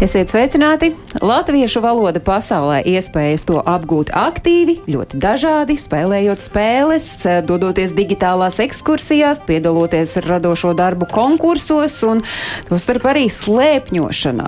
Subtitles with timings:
[0.00, 0.94] Esiet sveicināti!
[1.20, 7.04] Latviešu valoda pasaulē iespējas to apgūt aktīvi, ļoti dažādi, spēlējot spēles,
[7.44, 12.22] dodoties digitālās ekskursijās, piedaloties radošo darbu konkursos un
[12.70, 14.46] tostarp arī slēpņošanā.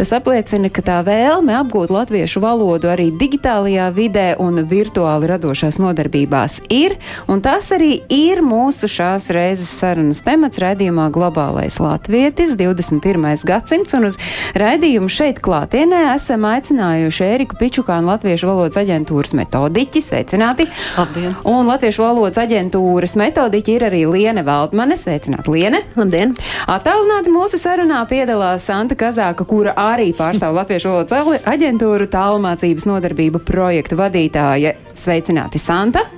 [0.00, 6.58] Tas apliecina, ka tā vēlme apgūt latviešu valodu arī digitālajā vidē un virtuāli radošās nodarbībās
[6.74, 6.96] ir,
[7.30, 13.46] un tas arī ir mūsu šās reizes sarunas temats raidījumā Globālais Latvietis 21.
[13.46, 14.18] gadsimts, un uz
[14.58, 20.00] raidījumu šeit klātienē esam aicinājuši Ēriku Pičukānu Latviešu valodas aģentūras metodiķi.
[20.00, 20.64] Sveicināti!
[20.96, 21.34] Labdien!
[21.44, 24.96] Un Latviešu valodas aģentūras metodiķi ir arī Liene Valdmane.
[24.96, 25.82] Sveicināti, Liene!
[25.98, 26.32] Labdien!
[26.72, 34.00] Atālināti mūsu sarunā piedalās Santa Kazāka, kura arī pārstāv Latviešu valodas aģentūru tālmācības nodarbību projektu
[34.00, 34.78] vadītāja.
[34.96, 36.08] Sveicināti, Santa!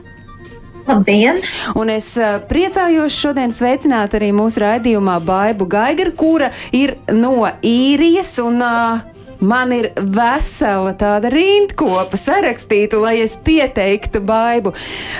[0.89, 1.41] Labdien!
[1.78, 8.36] Un es uh, priecājos šodien sveicināt arī mūsu raidījumā Baibu Gaigaru, kura ir no īrijas
[8.42, 9.08] un uh,
[9.41, 14.75] Man ir vesela tāda rindkopa sarakstīta, lai es pieteiktu Baibu.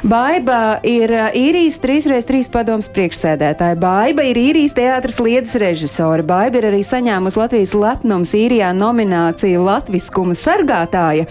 [0.05, 3.78] Baiba ir uh, īrijas 3x3 padoms priekšsēdētāja.
[3.81, 6.27] Baiba ir īrijas teātras lietas režisore.
[6.27, 11.25] Baiba ir arī saņēmusi Latvijas lepnums īrijā nomināciju Latviskuma sargātāja.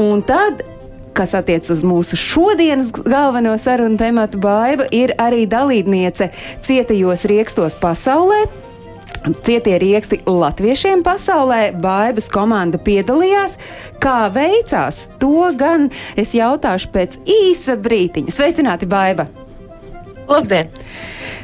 [0.00, 0.60] Un tad
[1.16, 6.30] kas attiec uz mūsu šodienas galveno sarunu tematu, Baiva ir arī dalībniece
[6.64, 8.44] cietajos riekstos pasaulē.
[9.46, 13.54] Cietie rieksti latviešiem pasaulē, Baibas komanda piedalījās.
[14.02, 18.34] Kā veicās, to gan es jautāšu pēc īsa brītiņa.
[18.34, 19.28] Sveicināti, Baiba!
[20.26, 20.74] Labdien!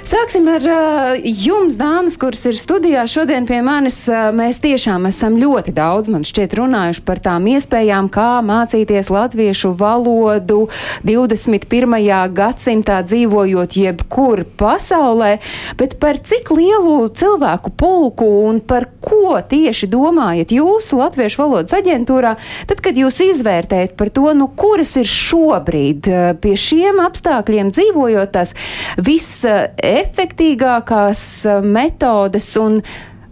[0.09, 3.99] Sāksim ar uh, jums, dāmas, kuras ir studijā šodien pie manis.
[4.09, 9.75] Uh, mēs tiešām esam ļoti daudz, man šķiet, runājuši par tām iespējām, kā mācīties latviešu
[9.77, 10.63] valodu
[11.05, 11.93] 21.
[12.33, 15.35] gadsimtā dzīvojot jebkur pasaulē,
[15.77, 22.33] bet par cik lielu cilvēku pulku un par ko tieši domājat jūsu latviešu valodas aģentūrā,
[22.71, 28.35] tad, kad jūs izvērtējat par to, nu, kuras ir šobrīd uh, pie šiem apstākļiem dzīvojot
[28.41, 28.57] tās
[28.97, 29.45] viss
[29.99, 31.23] efektīgākās
[31.65, 32.81] metodes un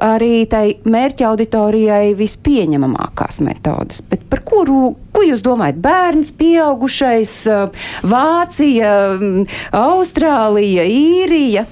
[0.02, 4.02] arī tai mērķa auditorijai vispieņemamākās metodes.
[4.04, 5.80] Bet par kuru, ko jūs domājat?
[5.80, 7.32] Bērns, pieaugušais,
[8.04, 8.92] Vācija,
[9.80, 11.64] Austrālija, Īrija?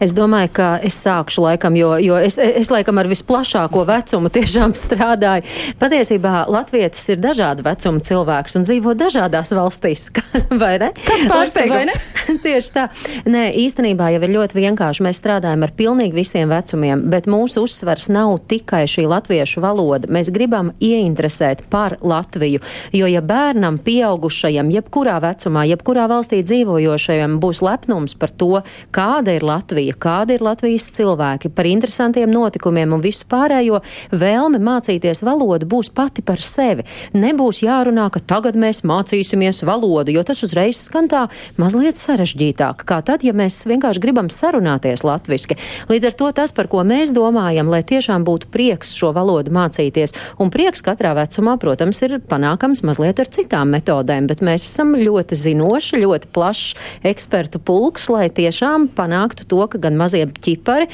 [0.00, 4.72] Es domāju, ka es sākšu laikam, jo, jo es, es laikam ar visplašāko vecumu tiešām
[4.76, 5.44] strādāju.
[5.80, 10.06] Patiesībā Latvijas ir dažāda vecuma cilvēks un dzīvo dažādās valstīs.
[10.62, 10.90] Vai ne?
[10.96, 11.98] Kāds pārsteigums?
[12.44, 12.86] Tieši tā.
[13.28, 15.04] Nē, īstenībā jau ir ļoti vienkārši.
[15.04, 20.08] Mēs strādājam ar pilnīgi visiem vecumiem, bet mūsu uzsvars nav tikai šī latviešu valoda.
[20.08, 22.62] Mēs gribam ieinteresēt par Latviju,
[22.96, 28.62] jo ja bērnam, pieaugušajam, jebkurā vecumā, jebkurā valstī dzīvojošajam būs lepnums par to,
[28.94, 33.80] kāda ir Latvija, Latvija, kādi ir Latvijas cilvēki, par interesantiem notikumiem un visu pārējo,
[34.10, 36.84] vēlme mācīties valodu būs pati par sevi.
[37.12, 43.02] Nebūs jārunā, ka tagad mēs mācīsimies valodu, jo tas uzreiz skan tā mazliet sarežģītāk, kā
[43.02, 45.56] tad, ja mēs vienkārši gribam sarunāties latviski.
[45.88, 50.14] Līdz ar to tas, par ko mēs domājam, lai tiešām būtu prieks šo valodu mācīties,
[50.38, 55.38] un prieks katrā vecumā, protams, ir panākams mazliet ar citām metodēm, bet mēs esam ļoti
[55.38, 56.74] zinoši, ļoti plašs
[57.10, 60.88] ekspertu pulks, lai tiešām panāktu to, ka gan mazie ķipari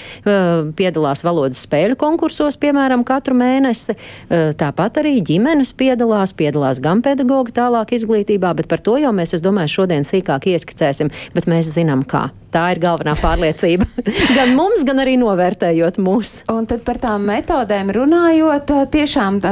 [0.78, 3.96] piedalās valodas spēļu konkursos, piemēram, katru mēnesi.
[4.30, 9.44] Tāpat arī ģimenes piedalās, piedalās gan pedagogi tālāk izglītībā, bet par to jau mēs, es
[9.44, 12.28] domāju, šodien sīkāk ieskicēsim, bet mēs zinām, kā.
[12.56, 13.84] Tā ir galvenā pārliecība.
[14.38, 16.30] gan mums, gan arī novērtējot mūs.
[16.48, 19.42] Un tad par tām metodēm runājot, tiešām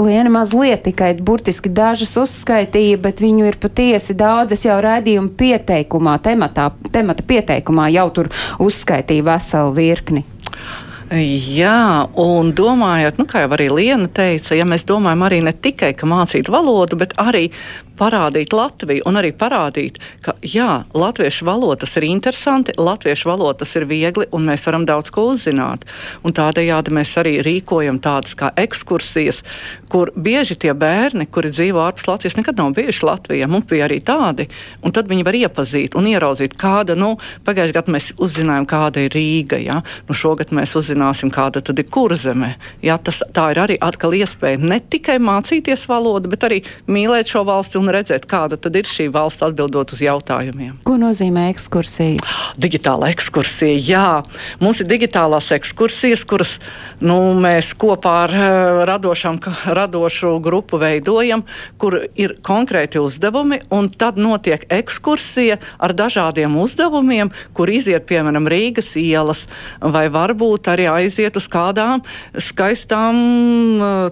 [0.00, 4.56] Liena mazliet tikai burtiski dažas uzskaitīja, bet viņu ir patiesi daudz.
[4.56, 8.32] Es jau raidījumu pieteikumā, tematā, temata pieteikumā jau tur
[8.64, 10.24] uzskaitīju veselu virkni.
[11.06, 15.92] Jā, un domājot, nu, kā jau arī Liena teica, ja mēs domājam arī ne tikai
[16.02, 17.44] mācīt valodu, bet arī
[17.96, 23.72] parādīt Latviju un arī parādīt, ka jā, latviešu valoda tas ir interesanti, latviešu valoda tas
[23.78, 25.86] ir viegli un mēs varam daudz ko uzzināt.
[26.26, 29.44] Un tādējādi mēs arī rīkojam tādas kā ekskursijas,
[29.88, 33.48] kur bieži tie bērni, kuri dzīvo ārpus Latvijas, nekad nav bijuši Latvijā.
[33.48, 34.48] Mums bija arī tādi,
[34.82, 37.14] un tad viņi var iepazīt un ieraudzīt, kāda, nu,
[37.46, 39.80] pagājušajā gadā mēs uzzinājām, kāda ir Rīga, ja?
[40.10, 42.56] nu, šogad mēs uzzinājām uzzināsim, kāda tad ir kurzeme.
[42.82, 47.44] Jā, tas, tā ir arī atkal iespēja ne tikai mācīties valodu, bet arī mīlēt šo
[47.44, 50.80] valsti un redzēt, kāda tad ir šī valsts atbildot uz jautājumiem.
[50.86, 52.22] Ko nozīmē ekskursija?
[52.56, 54.22] Digitāla ekskursija, jā.
[54.60, 56.56] Mums ir digitālās ekskursijas, kuras
[57.00, 59.40] nu, mēs kopā ar uh, radošām,
[59.76, 61.44] radošu grupu veidojam,
[61.76, 68.94] kur ir konkrēti uzdevumi, un tad notiek ekskursija ar dažādiem uzdevumiem, kur iziet, piemēram, Rīgas
[69.00, 69.44] ielas,
[69.80, 72.02] vai varbūt arī aiziet uz kādām
[72.42, 73.18] skaistām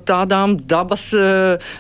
[0.09, 1.11] tādām dabas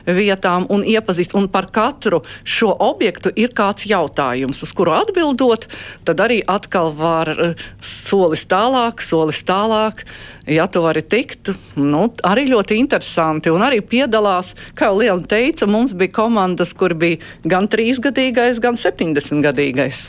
[0.06, 1.35] vietām un iepazīst.
[1.38, 5.67] Un par katru šo objektu ir kāds jautājums, uz kuru atbildot,
[6.06, 7.31] tad arī atkal var
[7.85, 10.05] solis tālāk, solis tālāk.
[10.50, 13.52] Ja tu vari tikt, nu, arī ļoti interesanti.
[13.52, 18.76] Un arī piedalās, kā jau Liela teica, mums bija komandas, kur bija gan trīsgadīgais, gan
[18.81, 20.05] septiņdesmitgadīgais.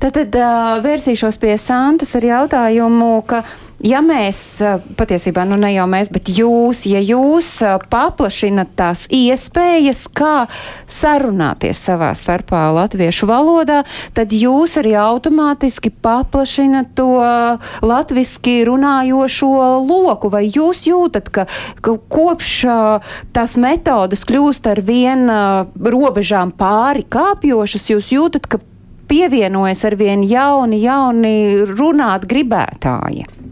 [0.00, 0.36] Tad, tad
[0.84, 3.42] vērsīšos pie Santas ar jautājumu, ka
[3.84, 4.58] ja mēs,
[4.96, 7.50] patiesībā, nu ne jau mēs, bet jūs, ja jūs
[7.92, 10.46] paplašinat tās iespējas, kā
[10.90, 13.82] sarunāties savā starpā latviešu valodā,
[14.16, 17.08] tad jūs arī automātiski paplašinat to
[17.84, 19.52] latviski runājošo
[19.86, 20.30] loku.
[20.32, 21.46] Vai jūs jūtat, ka,
[21.80, 22.54] ka kopš
[23.36, 25.28] tās metodas kļūst ar vien
[25.76, 28.62] robežām pāri kāpjošas, jūs jūtat, ka
[29.06, 31.36] pievienojas ar vien jauni, jauni
[31.76, 33.45] runāt gribētāji?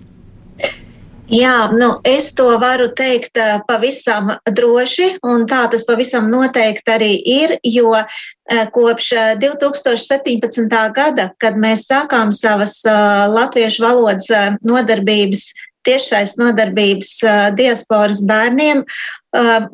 [1.32, 7.12] Jā, nu, es to varu teikt uh, pavisam droši, un tā tas pavisam noteikti arī
[7.16, 9.10] ir, jo uh, kopš
[9.40, 10.68] 2017.
[10.92, 14.28] gada, kad mēs sākām savas latviešu valodas
[14.64, 15.48] nodarbības
[15.86, 17.12] tiešais nodarbības
[17.58, 18.84] diasporas bērniem.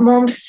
[0.00, 0.46] Mums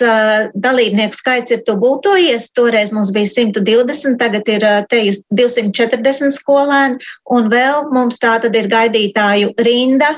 [0.64, 2.46] dalībnieku skaits ir tubultojies.
[2.56, 5.02] Toreiz mums bija 120, tagad ir te
[5.36, 7.02] 240 skolēni,
[7.36, 10.14] un vēl mums tā tad ir gaidītāju rinda,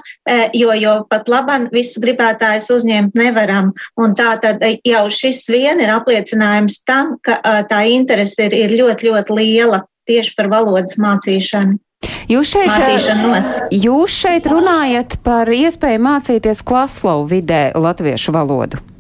[0.54, 3.72] jo, jo pat laban visus gribētājus uzņemt nevaram.
[3.98, 9.10] Un tā tad jau šis vien ir apliecinājums tam, ka tā interese ir, ir ļoti,
[9.10, 11.80] ļoti liela tieši par valodas mācīšanu.
[12.32, 12.72] Jūs šeit,
[13.74, 18.93] jūs šeit runājat par iespēju mācīties Klaslovu vidē latviešu valodu.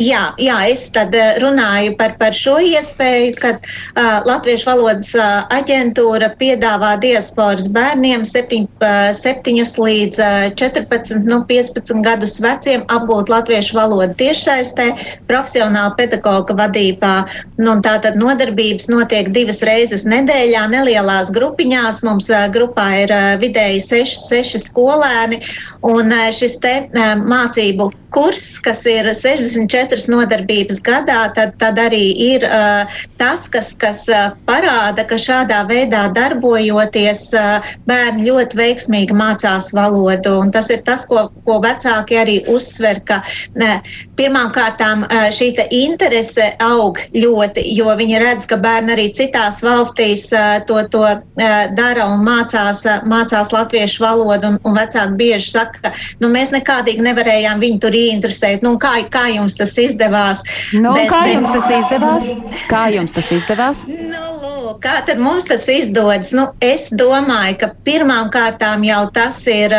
[0.00, 5.42] Jā, jā, es tad eh, runāju par, par šo iespēju, kad uh, Latviešu valodas uh,
[5.52, 13.28] aģentūra piedāvā diasporas bērniem 7, uh, 7 līdz uh, 14, nu, 15 gadus veciem apgūt
[13.28, 14.88] latviešu valodu tiešsaistē,
[15.28, 17.12] profesionāla pedagoga vadībā.
[17.60, 22.00] Nu, tā tad nodarbības notiek divas reizes nedēļā, nelielās grupiņās.
[22.08, 25.42] Mums uh, grupā ir uh, vidēji 6, 6 skolēni,
[25.84, 32.02] un uh, šis te uh, mācību kurs, kas ir 64 nodarbības gadā, tad, tad arī
[32.34, 39.16] ir uh, tas, kas, kas uh, parāda, ka šādā veidā darbojoties, uh, bērni ļoti veiksmīgi
[39.16, 40.36] mācās valodu.
[40.44, 43.20] Un tas ir tas, ko, ko vecāki arī uzsver, ka
[43.58, 43.80] ne,
[44.18, 50.28] pirmām kārtām uh, šī interese aug ļoti, jo viņi redz, ka bērni arī citās valstīs
[50.34, 51.20] uh, to, to uh,
[51.76, 55.92] dara un mācās, uh, mācās latviešu valodu, un, un vecāki bieži saka, ka
[56.22, 58.64] nu, mēs nekādīgi nevarējām viņu tur ieinteresēt.
[58.66, 60.44] Nu, kā, kā jums tas izdevās?
[60.72, 62.28] Nu, bet, kā jums tas izdevās?
[62.70, 63.84] Kā jums tas izdevās?
[63.88, 66.32] Nu, kā tad mums tas izdodas?
[66.36, 69.74] Nu, es domāju, ka pirmām kārtām jau tas ir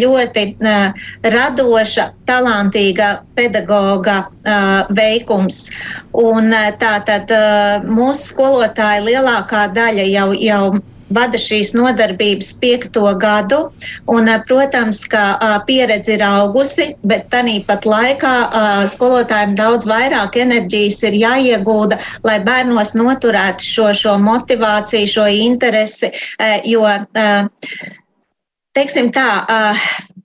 [0.00, 0.46] ļoti
[1.34, 4.20] radoša, talantīga pedagoga
[4.94, 5.68] veikums.
[6.20, 7.32] Un tā tad
[7.88, 10.64] mūsu skolotāji lielākā daļa jau, jau
[11.14, 13.60] vada šīs nodarbības piekto gadu.
[14.10, 15.24] Un, protams, ka
[15.66, 18.34] pieredze ir augusi, bet tāpat laikā
[18.90, 26.12] skolotājiem daudz vairāk enerģijas ir jāiegūda, lai bērnos noturētu šo, šo motivāciju, šo interesi.
[26.68, 26.86] Jo,
[28.76, 29.28] teiksim tā,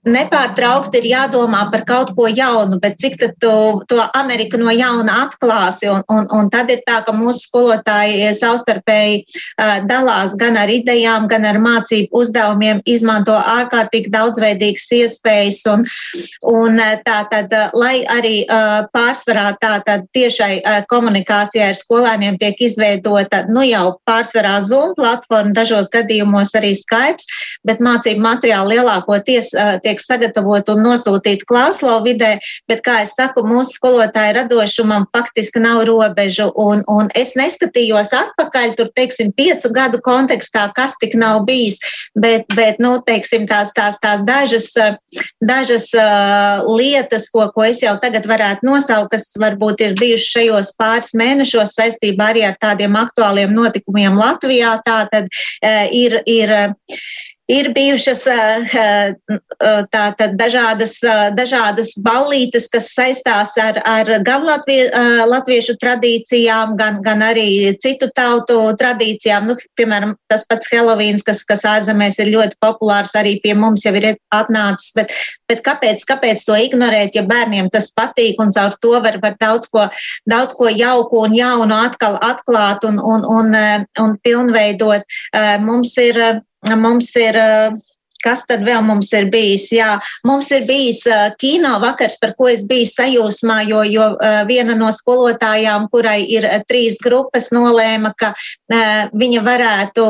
[0.06, 3.52] nepārtraukti ir jādomā par kaut ko jaunu, bet cik tu
[3.90, 5.88] to Ameriku no jauna atklāsi.
[5.90, 11.26] Un, un, un tad ir tā, ka mūsu skolotāji savstarpēji uh, dalās gan ar idejām,
[11.30, 15.62] gan ar mācību uzdevumiem, izmanto ārkārtīgi daudzveidīgas iespējas.
[15.72, 15.84] Un,
[16.50, 22.60] un tā tad, lai arī uh, pārsvarā tā tad tiešai uh, komunikācijai ar skolēniem tiek
[22.62, 27.26] izveidota, nu jau pārsvarā Zoom platforma, dažos gadījumos arī Skype,
[27.66, 32.36] bet mācību materiāli lielākoties tiek tiek sagatavot un nosūtīt klāslo vidē,
[32.68, 36.50] bet, kā es saku, mūsu skolotāju radošumam faktiski nav robežu.
[36.56, 41.78] Un, un es neskatījos atpakaļ, tur, teiksim, piecu gadu kontekstā, kas tik nav bijis,
[42.14, 44.72] bet, bet nu, teiksim, tās, tās, tās dažas,
[45.40, 50.74] dažas uh, lietas, ko, ko es jau tagad varētu nosaukt, kas varbūt ir bijušas šajos
[50.78, 56.20] pāris mēnešos saistībā arī ar tādiem aktuāliem notikumiem Latvijā, tā tad uh, ir.
[56.26, 56.56] ir
[57.46, 58.24] Ir bijušas
[59.94, 60.96] tātad dažādas,
[61.36, 64.88] dažādas ballītes, kas saistās ar, ar gan latvie,
[65.30, 69.46] latviešu tradīcijām, gan, gan arī citu tautu tradīcijām.
[69.46, 73.94] Nu, piemēram, tas pats Helovīns, kas, kas ārzemēs ir ļoti populārs, arī pie mums jau
[73.94, 74.90] ir atnācis.
[74.98, 75.14] Bet,
[75.46, 79.70] bet kāpēc, kāpēc to ignorēt, ja bērniem tas patīk un caur to var, var daudz,
[79.70, 79.86] ko,
[80.26, 83.56] daudz ko jauku un jaunu atkal atklāt un, un, un,
[84.02, 85.06] un pilnveidot?
[85.62, 86.42] Mums ir
[86.74, 87.38] Mums ir
[88.26, 89.68] kas tad vēl mums ir bijis?
[89.74, 89.96] Jā,
[90.26, 94.74] mums ir bijis uh, kino vakars, par ko es biju sajūsmā, jo, jo uh, viena
[94.78, 98.34] no skolotājām, kurai ir trīs grupas, nolēma, ka
[99.14, 100.06] viņa varētu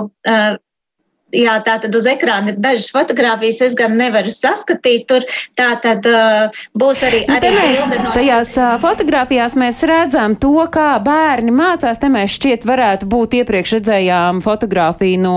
[1.35, 5.09] Jā, tā tad uz ekrāna ir dažas fotogrāfijas, es gan nevaru saskatīt.
[5.11, 5.25] Tur
[5.59, 7.25] tā tad uh, būs arī.
[7.27, 8.13] Nu, arī mēs, no...
[8.15, 11.99] Tajās uh, fotogrāfijās mēs redzam to, kā bērni mācās.
[11.99, 15.35] Te mēs šķiet varētu būt iepriekš redzējām fotogrāfiju no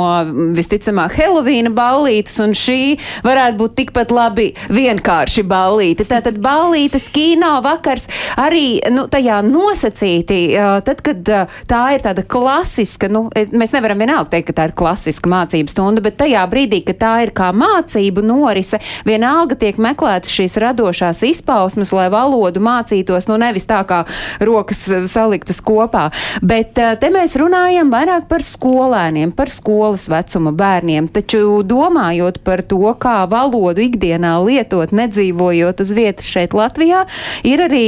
[0.60, 6.06] visticamāk Helovīna ballītes, un šī varētu būt tikpat labi vienkārši ballīte.
[6.14, 8.06] Tātad ballītes kino vakars
[8.38, 14.06] arī nu, tajā nosacīti, uh, tad, kad uh, tā ir tāda klasiska, nu, mēs nevaram
[14.06, 17.54] vienalga teikt, ka tā ir klasiska mācības stunda, bet tajā brīdī, kad tā ir kā
[17.56, 24.02] mācību norise, vienalga tiek meklētas šīs radošās izpausmes, lai valodu mācītos, nu nevis tā kā
[24.44, 26.10] rokas eh, saliktas kopā.
[26.44, 32.66] Bet eh, te mēs runājam vairāk par skolēniem, par skolas vecuma bērniem, taču domājot par
[32.68, 37.06] to, kā valodu ikdienā lietot, nedzīvojot uz vietas šeit Latvijā,
[37.48, 37.88] ir arī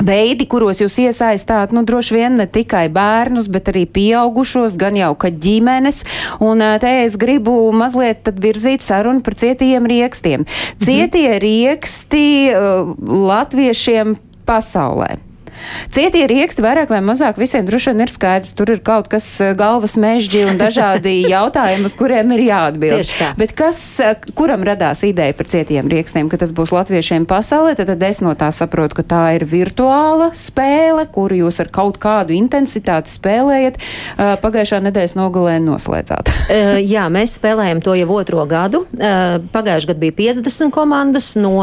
[0.00, 5.12] veidi, kuros jūs iesaistāt, nu, droši vien ne tikai bērnus, bet arī pieaugušos, gan jau
[5.18, 6.02] ka ģimenes.
[6.42, 10.46] Un te es gribu mazliet tad virzīt sarunu par cietiem riekstiem.
[10.46, 10.86] Mhm.
[10.86, 14.16] Cietie rieksti uh, latviešiem
[14.48, 15.31] pasaulē.
[15.92, 18.54] Cietie rieksti vairāk vai mazāk visiem droši vien ir skaidrs.
[18.56, 23.12] Tur ir kaut kas eh, galvas mežģi un dažādi jautājumi, uz kuriem ir jāatbild.
[23.40, 27.92] Bet kas, eh, kuram radās ideja par cietiem riekstiem, ka tas būs latviešiem pasaulē, tad,
[27.92, 32.36] tad es no tā saprotu, ka tā ir virtuāla spēle, kuru jūs ar kaut kādu
[32.36, 33.78] intensitāti spēlējat.
[33.78, 36.32] Eh, pagājušā nedēļas nogalē noslēdzāt.
[36.92, 38.84] Jā, mēs spēlējam to jau otro gadu.
[38.92, 41.54] Pagājušajā gadā bija 50 komandas no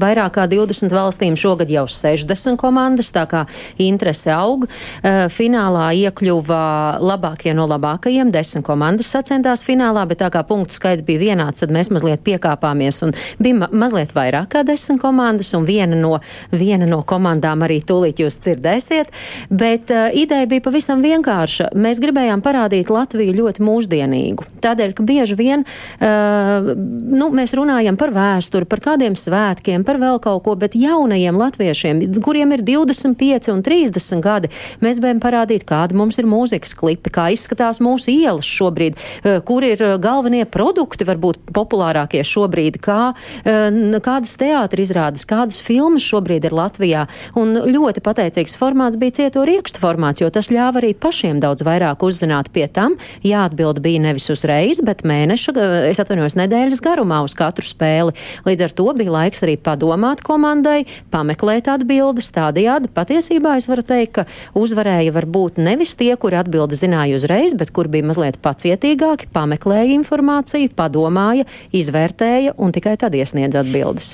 [0.00, 3.10] vairāk kā 20 valstīm, šogad jau 60 komandas.
[3.14, 3.45] Tā kā
[3.82, 4.66] interese aug.
[5.02, 6.60] Eh, finālā iekļuva
[7.02, 8.30] labākie no labākajiem.
[8.34, 13.02] Desmit komandas sacentās finālā, bet tā kā punktu skaits bija vienāds, tad mēs mazliet piekāpāmies
[13.06, 16.16] un bija ma mazliet vairāk kā desmit komandas, un viena no,
[16.52, 19.12] viena no komandām arī tūlīt jūs dzirdēsiet.
[19.50, 21.70] Bet uh, ideja bija pavisam vienkārša.
[21.76, 24.46] Mēs gribējām parādīt Latviju ļoti mūsdienīgu.
[24.64, 30.20] Tādēļ, ka bieži vien uh, nu, mēs runājam par vēsturi, par kādiem svētkiem, par vēl
[30.22, 34.50] kaut ko, bet jaunajiem latviešiem, kuriem ir 25 25 un 30 gadi,
[34.80, 39.64] mēs gribējām parādīt, kāda mums ir mūzikas klipi, kā izskatās mūsu ielas šobrīd, eh, kur
[39.64, 43.14] ir eh, galvenie produkti, varbūt populārākie šobrīd, kā,
[43.44, 47.06] eh, kādas teātris izrādes, kādas filmas šobrīd ir Latvijā.
[47.36, 51.98] Un ļoti pateicīgs formāts bija cieto riekstu formāts, jo tas ļāva arī pašiem daudz vairāk
[51.98, 52.96] uzzināt pie tam.
[53.22, 55.56] Jāatbild bija nevis uzreiz, bet mēneša,
[55.90, 58.14] es atvainojos, nedēļas garumā uz katru spēli.
[58.46, 63.82] Līdz ar to bija laiks arī padomāt komandai, pameklēt atbildes, tādējādi patiesībā patiesībā es varu
[63.86, 64.24] teikt, ka
[64.56, 70.72] uzvarēja varbūt nevis tie, kuri atbildi zināja uzreiz, bet kur bija mazliet pacietīgāki, pameklēja informāciju,
[70.76, 74.12] padomāja, izvērtēja un tikai tad iesniedz atbildes.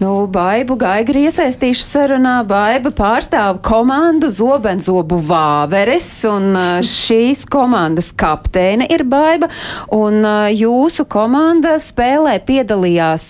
[0.00, 2.38] Nu, Baibu Gaigri iesaistīšu sarunā.
[2.48, 9.50] Baiba pārstāv komandu Zobenzobu Vāveres, un šīs komandas kapteine ir Baiba,
[9.92, 10.24] un
[10.54, 13.28] jūsu komanda spēlē piedalījās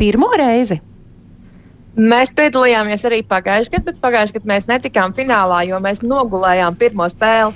[0.00, 0.80] pirmo reizi.
[1.96, 7.08] Mēs piedalījāmies arī pagājušajā gadā, bet pagājušajā gadā mēs netikām finālā, jo mēs nogulējām pirmo
[7.08, 7.54] spēli.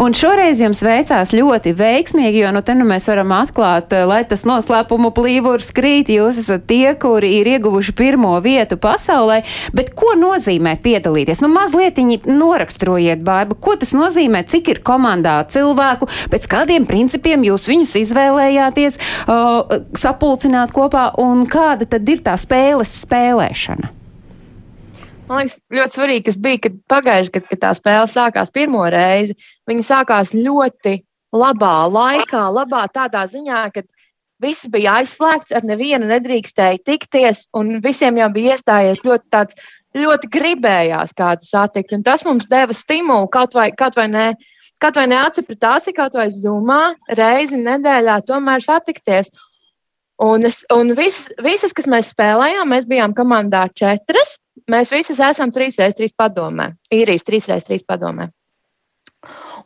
[0.00, 4.22] Un šoreiz jums veicās ļoti veiksmīgi, jo nu te nu mēs varam atklāt, eh, lai
[4.24, 6.12] tas noslēpumu plīvurs krīt.
[6.14, 9.42] Jūs esat tie, kuri ir ieguvuši pirmo vietu pasaulē.
[9.74, 11.42] Bet ko nozīmē piedalīties?
[11.42, 17.68] Nu, mazliet noraksturojiet, Baiba, ko tas nozīmē, cik ir komandā cilvēku, pēc kādiem principiem jūs
[17.68, 18.98] viņus izvēlējāties
[19.28, 23.99] uh, sapulcināt kopā un kāda tad ir tā spēles spēlēšana?
[25.30, 29.36] Man liekas, ļoti svarīgi, kas bija, kad pagājušajā gadā, kad tā spēle sākās pirmo reizi,
[29.70, 30.96] viņa sākās ļoti
[31.30, 33.84] labā laikā, labā tādā ziņā, ka
[34.42, 40.30] viss bija aizslēgts, ar nevienu nedrīkstēja tikties, un visiem jau bija iestājies ļoti tāds, ļoti
[40.34, 41.94] gribējās kādu satikt.
[41.94, 44.32] Un tas mums deva stimulu kaut vai, kaut vai ne.
[44.80, 49.28] Kaut vai neatsipratāsi, kaut vai zumā, reizi nedēļā tomēr satikties.
[50.24, 54.38] Un, es, un visas, visas, kas mēs spēlējām, mēs bijām komandā četras.
[54.70, 58.28] Mēs visi esam 3x3 padomē, īrijas 3x3 padomē.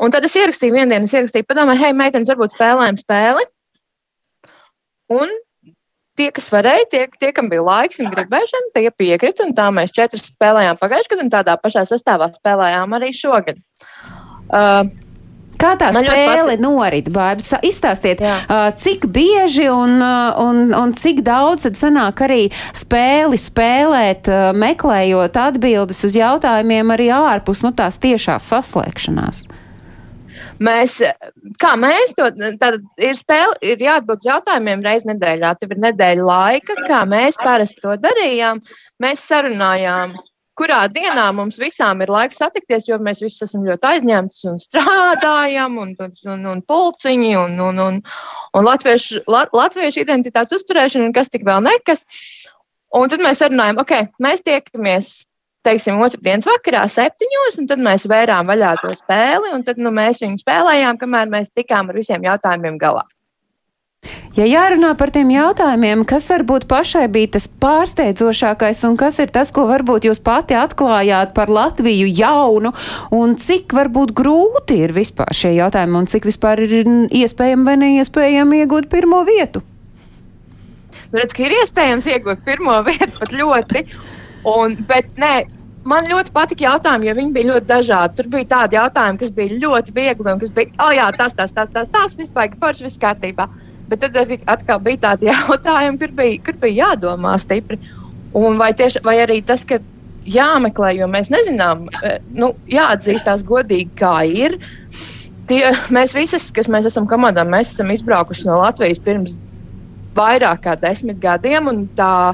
[0.02, 3.44] Un tad es ierakstīju vienu dienu, es ierakstīju, padomāju, hei, meitenes, varbūt spēlējam spēli.
[5.14, 5.30] Un
[6.18, 9.46] tie, kas varēja, tie, tie kam bija laiks un gribēšana, tie piekrita.
[9.56, 13.60] Tā mēs četras spēlējām pagājušajā gadā, un tādā pašā sastāvā spēlējām arī šogad.
[14.44, 14.90] Uh,
[15.64, 17.50] Kā tā Man spēle norit, Bābis?
[17.64, 19.96] Izstāstiet, uh, cik bieži un,
[20.44, 22.42] un, un cik daudz tad sanāk arī
[22.76, 29.46] spēli spēlēt, uh, meklējot atbildes uz jautājumiem arī ārpus nu, tās tiešās saslēgšanās.
[30.64, 31.00] Mēs,
[31.58, 32.28] kā mēs to
[32.60, 35.54] tad ir spēle, ir jāatbild jautājumiem reizes nedēļā.
[35.58, 38.60] Tev ir nedēļa laika, kā mēs parasti to darījām.
[39.02, 40.14] Mēs sarunājām
[40.58, 45.78] kurā dienā mums visām ir laiks satikties, jo mēs visi esam ļoti aizņemti un strādājam,
[45.82, 48.00] un, un, un pulciņi, un, un, un,
[48.54, 52.06] un latviešu, la, latviešu identitātes uzturēšana, un kas tik vēl nekas.
[52.94, 55.14] Un tad mēs runājam, ok, mēs tiekamies,
[55.66, 60.22] teiksim, otrdienas vakarā, septiņos, un tad mēs vērām vaļā to spēli, un tad nu, mēs
[60.22, 63.02] viņu spēlējām, kamēr mēs tikām ar visiem jautājumiem galā.
[64.34, 69.52] Ja jārunā par tiem jautājumiem, kas varbūt pašai bija tas pārsteidzošākais un kas ir tas,
[69.54, 72.74] ko varbūt jūs pati atklājāt par Latviju jaunu
[73.14, 76.74] un cik varbūt grūti ir vispār šie jautājumi un cik vispār ir
[77.14, 79.62] iespējami vai neiespējami iegūt pirmo vietu?
[81.14, 83.84] Nu, redz, ka ir iespējams iegūt pirmo vietu pat ļoti,
[84.50, 85.34] un, bet nē,
[85.86, 88.16] man ļoti patika jautājumi, jo viņi bija ļoti dažādi.
[88.18, 91.54] Tur bija tādi jautājumi, kas bija ļoti viegli un kas bija, oh, jā, tas, tas,
[91.54, 93.46] tas, tas, tas, viss baigi forši, viss kārtībā.
[93.90, 97.80] Bet tad arī atkal bija tādi jautājumi, kur bija, kur bija jādomā stipri.
[98.34, 99.78] Un vai, tieši, vai arī tas, ka
[100.26, 104.58] jāmeklē, jo mēs nezinām, e, nu, jāatzīstās godīgi, kā ir.
[105.50, 105.60] Tie,
[105.92, 109.36] mēs visi, kas mēs esam komandā, mēs esam izbraukuši no Latvijas pirms
[110.16, 111.68] vairāk kā desmit gadiem.
[111.68, 112.32] Un tā,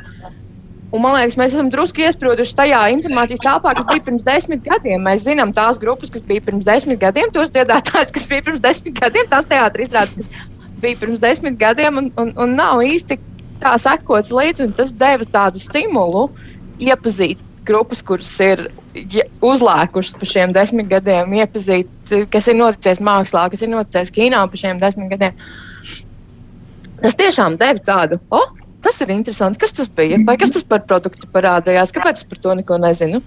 [0.94, 5.02] un man liekas, mēs esam drusku iesprūduši tajā informācijas telpā, kas bija pirms desmit gadiem.
[5.08, 9.02] Mēs zinām tās grupas, kas bija pirms desmit gadiem, tos dziedātājus, kas bija pirms desmit
[9.02, 13.18] gadiem, tās teātris izrādes, kas bija pirms desmit gadiem, un, un, un nav īsti
[13.60, 14.70] tā sekots līdzi.
[14.78, 16.28] Tas deva tādu stimulu
[16.80, 18.66] iepazīt grupas, kuras ir
[19.44, 21.90] uzlēkušas pa šiem desmit gadiem, iepazīt,
[22.32, 25.36] kas ir noticis mākslā, kas ir noticis kino pa šiem desmit gadiem.
[27.00, 28.50] Tas tiešām deva tādu, oh,
[28.84, 32.42] tas ir interesanti, kas tas bija, vai kas tas par produktu parādījās, kāpēc es par
[32.44, 33.22] to neko nezinu.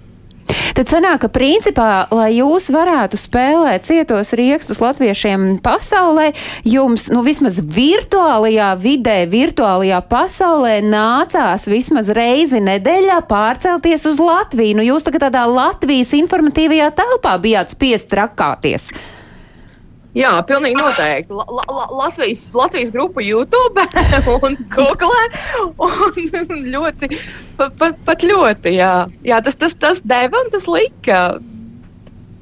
[0.74, 6.32] Tad sanāk, ka principā, lai jūs varētu spēlēt cietos riekstus latviešiem pasaulē,
[6.66, 14.80] jums, nu, vismaz virtuālajā vidē, virtuālajā pasaulē nācās vismaz reizi nedēļā pārcelties uz Latviju.
[14.80, 18.90] Nu, jūs tagad tādā Latvijas informatīvajā telpā bijāt spiest trakāties.
[20.14, 21.34] Jā, pilnīgi noteikti.
[21.34, 23.86] La, la, Latvijas, Latvijas grupa YouTube
[24.46, 25.24] un Google.
[25.82, 27.10] Un ļoti,
[27.58, 28.94] pat, pat, ļoti, jā.
[29.26, 31.24] jā tas, tas, tas deva un tas lika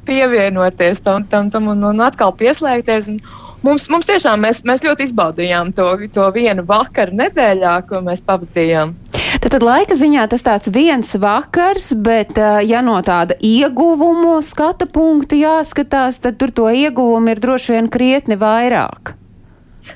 [0.08, 3.08] pievienoties tam, tam, tam un, un atkal pieslēgties.
[3.14, 3.22] Un
[3.64, 8.98] mums, mums tiešām mēs, mēs ļoti izbaudījām to, to vienu vakaru nedēļā, ko mēs pavadījām.
[9.40, 12.36] Tad, tad laika ziņā tas tāds viens vakars, bet
[12.68, 18.38] ja no tāda ieguvumu skata punktu jāskatās, tad tur to ieguvumu ir droši vien krietni
[18.42, 19.16] vairāk.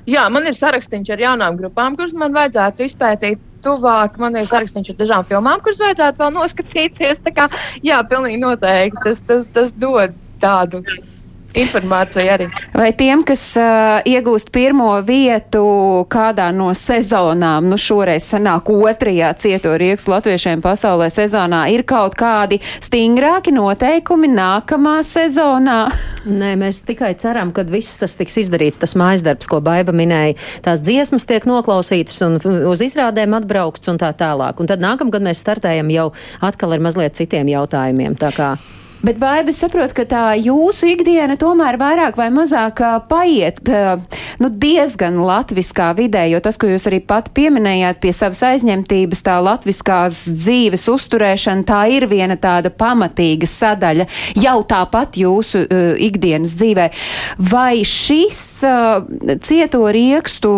[0.09, 4.19] Jā, man ir sarakstīns ar jaunām grupām, kuras man vajadzētu izpētīt tuvāk.
[4.21, 7.21] Man ir sarakstīns ar dažām filmām, kuras vajadzētu vēl noskatīties.
[7.35, 7.49] Kā,
[7.85, 10.83] jā, pilnīgi noteikti tas, tas, tas dod tādu
[11.59, 12.47] informācija arī.
[12.75, 15.63] Vai tiem, kas uh, iegūst pirmo vietu
[16.11, 22.59] kādā no sezonām, nu šoreiz sanāk otrajā cieto riekstu latviešiem pasaulē sezonā, ir kaut kādi
[22.83, 25.79] stingrāki noteikumi nākamā sezonā?
[26.41, 30.37] Nē, mēs tikai ceram, ka viss tas tiks izdarīts, tas mājas darbs, ko Baiba minēja.
[30.65, 32.39] Tās dziesmas tiek noklausītas un
[32.69, 34.61] uz izrādēm atbraukts un tā tālāk.
[34.61, 36.09] Un tad nākamgad mēs startējam jau
[36.45, 38.17] atkal ar mazliet citiem jautājumiem.
[38.19, 38.55] Tā kā
[39.05, 43.59] Bet Baiba saprot, ka tā jūsu ikdiena tomēr vairāk vai mazāk paiet
[44.41, 49.35] nu, diezgan latviskā vidē, jo tas, ko jūs arī pat pieminējāt pie savas aizņemtības, tā
[49.45, 54.07] latviskās dzīves uzturēšana, tā ir viena tāda pamatīga sadaļa
[54.41, 56.89] jau tāpat jūsu uh, ikdienas dzīvē.
[57.51, 59.05] Vai šis uh,
[59.45, 60.55] cieto riekstu,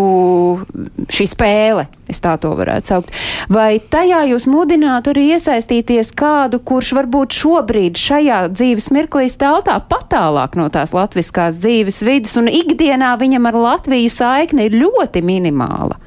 [1.11, 3.13] šī spēle, es tā to varētu saukt.
[3.51, 9.77] Vai tajā jūs mudinātu arī iesaistīties kādu, kurš varbūt šobrīd šajā dzīves mirklī stāv tā
[9.91, 15.97] patālāk no tās latviskās dzīves vidas, un ikdienā viņam ar Latviju saikne ir ļoti minimāla?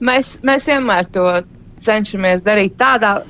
[0.00, 1.24] Mēs, mēs vienmēr to
[1.84, 3.20] cenšamies darīt tādā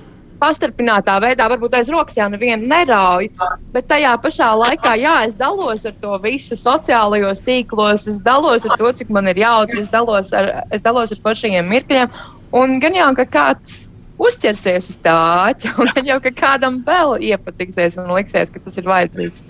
[0.41, 3.29] pastarpinātā veidā, varbūt aiz rokas jau nevienu nerauj,
[3.73, 8.77] bet tajā pašā laikā, jā, es dalos ar to visu sociālajos tīklos, es dalos ar
[8.81, 12.13] to, cik man ir jautri, es dalos ar, es dalos ar foršajiem mirkļiem,
[12.61, 13.86] un gan jau, ka kāds
[14.23, 15.15] uzķersies uz tā
[15.51, 19.45] āķa, un jau, kādam vēl iepatiksies un liksies, ka tas ir vajadzīgs.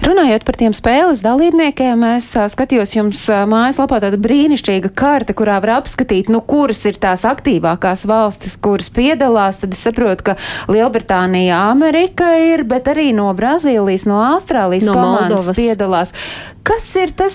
[0.00, 6.30] Runājot par tiem spēles dalībniekiem, es skatījos jums mājaslapā tāda brīnišķīga karte, kurā var apskatīt,
[6.32, 9.60] nu, kuras ir tās aktīvākās valstis, kuras piedalās.
[9.60, 10.36] Tad es saprotu, ka
[10.72, 15.60] Lielbritānija, Amerika ir, bet arī no Brazīlijas, no Austrālijas No komandas Moldovas.
[15.60, 16.14] piedalās.
[16.64, 17.34] Kas ir tas,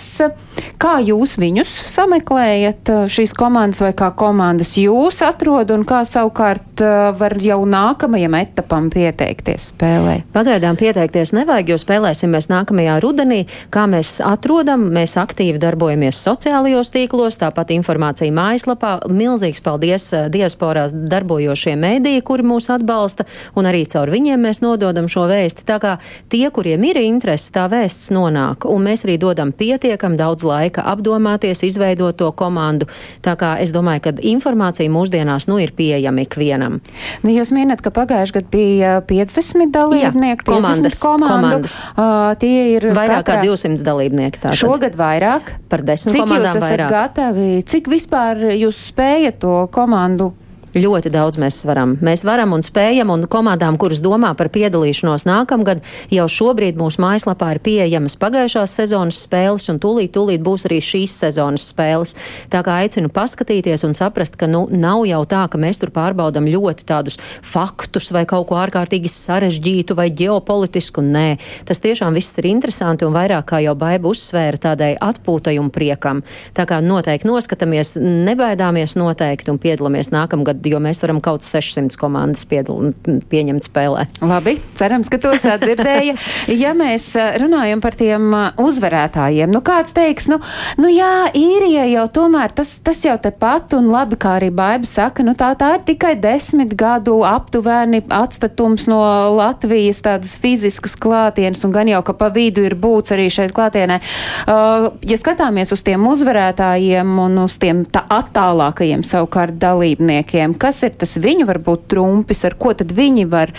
[0.79, 6.83] kā jūs viņus sameklējat, šīs komandas, vai kā komandas jūs atrod, un kā savukārt
[7.17, 10.19] var jau nākamajam etapam pieteikties spēlē?
[10.35, 13.43] Pagaidām pieteikties nevajag, jo spēlēsimies nākamajā rudenī.
[13.73, 18.95] Kā mēs atrodam, mēs aktīvi darbojamies sociālajos tīklos, tāpat informācija mājaslapā.
[19.11, 25.09] Milzīgs paldies eh, diasporās darbojošie mēdīji, kuri mūs atbalsta, un arī caur viņiem mēs nododam
[25.11, 25.65] šo vēsti.
[25.67, 25.95] Tā kā
[26.31, 31.63] tie, kuriem ir interesi, tā vēsts nonāk, un mēs arī dodam pietiekam daudz laika apdomāties,
[31.67, 32.87] izveidot to komandu.
[33.25, 36.79] Tā kā es domāju, ka informācija mūsdienās nu ir pieejama ikvienam.
[37.23, 41.35] Nu, jūs minat, ka pagājušajā gadā bija 50 dalībnieki, Jā, komandas, 50 komandu.
[41.35, 41.77] komandas.
[41.95, 44.41] Uh, tie ir Vairāk kā katrā- 200 dalībnieki.
[44.45, 44.59] Tātad.
[44.61, 45.53] Šogad vairāk.
[45.69, 46.93] Par desmit Cik jūs esat vairāk.
[46.95, 50.31] gatavi, cik vispār jūs spējat to komandu
[50.75, 51.93] Ļoti daudz mēs varam.
[52.03, 55.79] Mēs varam un spējam, un komandām, kuras domā par piedalīšanos nākamgad,
[56.11, 61.13] jau šobrīd mūsu mājaslapā ir pieejamas pagājušās sezonas spēles, un tūlīt, tūlīt būs arī šīs
[61.21, 62.11] sezonas spēles.
[62.51, 66.51] Tā kā aicinu paskatīties un saprast, ka nu, nav jau tā, ka mēs tur pārbaudam
[66.51, 71.05] ļoti tādus faktus vai kaut ko ārkārtīgi sarežģītu vai ģeopolitisku.
[71.07, 71.37] Nē,
[71.71, 76.25] tas tiešām viss ir interesanti un vairāk kā jau baiba uzsvēra tādai atpūtai un priekam.
[76.51, 82.45] Tā kā noteikti noskatāmies, nebaidāmies noteikti un piedalāmies nākamgad, jo mēs varam kaut 600 komandas
[82.49, 82.91] piedal,
[83.31, 84.07] pieņemt spēlē.
[84.25, 86.17] Labi, cerams, ka tos tā dzirdēja.
[86.65, 90.37] Ja mēs eh, runājam par tiem eh, uzvarētājiem, nu kāds teiks, nu,
[90.81, 95.25] nu jā, īrija jau tomēr tas, tas jau tepat un labi, kā arī Baiba saka,
[95.25, 99.01] nu tā, tā ir tikai desmit gadu aptuveni atstatums no
[99.35, 103.99] Latvijas tādas fiziskas klātienes un gan jau, ka pa vidu ir būts arī šeit klātienē.
[104.45, 110.95] Uh, ja skatāmies uz tiem uzvarētājiem un uz tiem tā attālākajiem savukārt dalībniekiem, kas ir
[110.97, 113.53] tas viņu varbūt trumpis, ar ko tad viņi var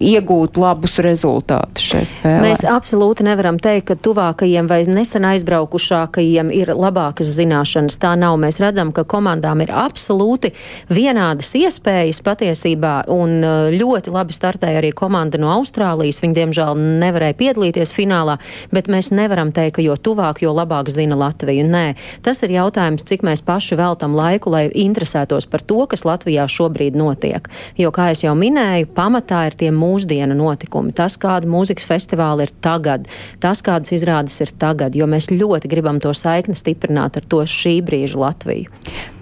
[0.00, 2.42] iegūt labus rezultātus šai spēlē.
[2.44, 7.98] Mēs absolūti nevaram teikt, ka tuvākajiem vai nesen aizbraukušākajiem ir labākas zināšanas.
[8.02, 8.36] Tā nav.
[8.38, 10.52] Mēs redzam, ka komandām ir absolūti
[10.92, 16.22] vienādas iespējas patiesībā, un uh, ļoti labi startēja arī komanda no Austrālijas.
[16.22, 18.38] Viņi, diemžēl, nevarēja piedalīties finālā,
[18.74, 21.66] bet mēs nevaram teikt, ka jo tuvāk, jo labāk zina Latviju.
[21.68, 21.86] Nē,
[22.26, 26.96] tas ir jautājums, cik mēs paši veltam laiku, lai interesētos par to, kas Latvijā šobrīd
[26.98, 27.48] notiek.
[27.78, 30.92] Jo, kā jau minēju, pamatā ir tie mūsdienu notikumi.
[30.96, 33.08] Tas, kāda mūzikas festivāla ir tagad,
[33.42, 37.78] tas, kādas izrādes ir tagad, jo mēs ļoti gribam to saikni stiprināt ar to šī
[37.86, 38.68] brīža Latviju.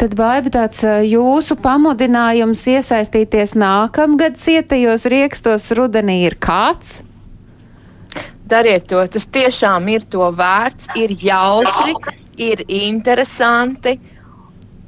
[0.00, 7.00] Tad, Baiba, tāds jūsu pamudinājums iesaistīties nākamgad cietajos riekstos rudenī ir kāds?
[8.46, 11.96] Dariet to, tas tiešām ir to vērts, ir jautri,
[12.38, 13.96] ir interesanti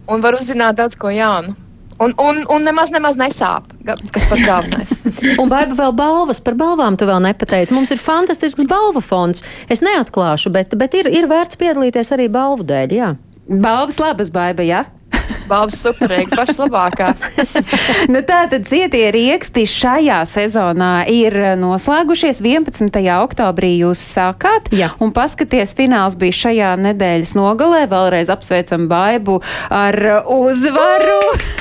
[0.08, 1.56] un var uzzināt daudz ko jaunu.
[1.98, 4.92] Un, un, un nemaz, nemaz nesāp, kas pats galvenais.
[5.42, 7.74] Un baiba vēl balvas, par balvām tu vēl nepateici.
[7.74, 9.42] Mums ir fantastisks balvu fonds.
[9.66, 13.10] Es neatklāšu, bet, bet ir, ir vērts piedalīties arī balvu dēļ, jā.
[13.48, 14.84] Balvas labas, Baiba, jā?
[15.50, 17.22] Balvas superīgas, pašas labākās.
[18.12, 22.42] nu, tā tad cietie rieksti šajā sezonā ir noslēgušies.
[22.44, 23.00] 11.
[23.18, 24.92] oktobrī jūs sākāt, Jā.
[25.02, 27.86] un paskaties, fināls bija šajā nedēļas nogalē.
[27.90, 31.57] Vēlreiz apsveicam Baibu ar uzvaru.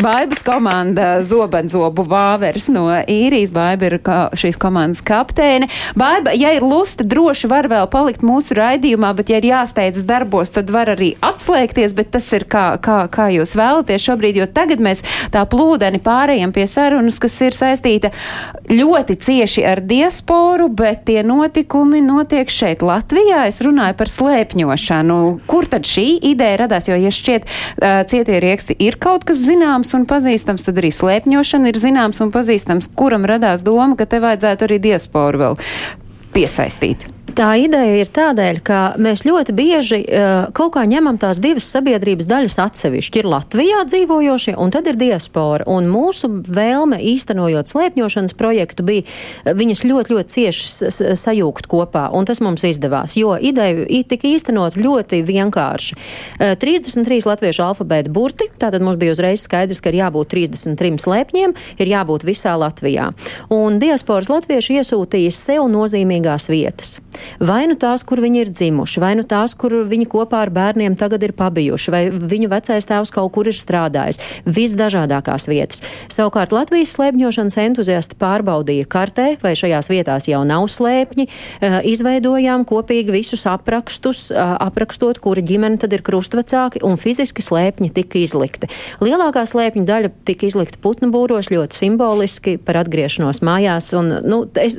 [0.00, 3.52] Baibas komanda Zobenzobu Vāveres no īrijas.
[3.54, 5.68] Baiba ir ka, šīs komandas kapteine.
[5.98, 10.54] Baiba, ja ir lusta, droši var vēl palikt mūsu raidījumā, bet ja ir jāsteidzas darbos,
[10.54, 14.82] tad var arī atslēgties, bet tas ir kā, kā, kā jūs vēlaties šobrīd, jo tagad
[14.84, 18.12] mēs tā plūdeni pārējām pie sarunas, kas ir saistīta
[18.70, 23.44] ļoti cieši ar diasporu, bet tie notikumi notiek šeit Latvijā.
[23.50, 25.20] Es runāju par slēpņošanu.
[25.50, 26.88] Kur tad šī ideja radās?
[26.88, 29.63] Jo, ja šķiet, uh, cietie rieksti ir kaut kas zināms
[29.96, 34.68] un pazīstams, tad arī slēpņošana ir zināms un pazīstams, kuram radās doma, ka te vajadzētu
[34.68, 35.60] arī diasporu vēl
[36.34, 37.08] piesaistīt.
[37.34, 42.28] Tā ideja ir tādēļ, ka mēs ļoti bieži uh, kaut kā ņemam tās divas sabiedrības
[42.30, 43.22] daļas atsevišķi.
[43.24, 45.66] Ir Latvijā dzīvojošie, un tad ir diaspora.
[45.66, 52.28] Un mūsu vēlme īstenojot slēpņošanas projektu bija uh, viņas ļoti, ļoti cieši sajūgt kopā, un
[52.28, 55.98] tas mums izdevās, jo ideja tika īstenot ļoti vienkārši.
[56.38, 61.58] Uh, 33 latviešu alfabēta burti, tātad mums bija uzreiz skaidrs, ka ir jābūt 33 slēpņiem,
[61.82, 63.10] ir jābūt visā Latvijā.
[63.50, 67.00] Un diasporas latvieši iesūtīja sev nozīmīgās vietas.
[67.40, 70.96] Vai nu tās, kur viņi ir dzimuši, vai nu tās, kur viņi kopā ar bērniem
[70.98, 74.20] tagad ir pabijuši, vai viņu vecais tēvs kaut kur ir strādājis.
[74.46, 75.82] Visdažādākās vietas.
[76.12, 83.14] Savukārt Latvijas slēpņošanas entuziasti pārbaudīja kartē, vai šajās vietās jau nav slēpņi, eh, izveidojām kopīgi
[83.14, 88.68] visus aprakstus, eh, aprakstot, kura ģimene tad ir krustvecāki, un fiziski slēpņi tika izlikti.
[89.00, 94.74] Lielākā slēpņu daļa tika izlikta putnu būros ļoti simboliski par atgriešanos mājās, un nu, es,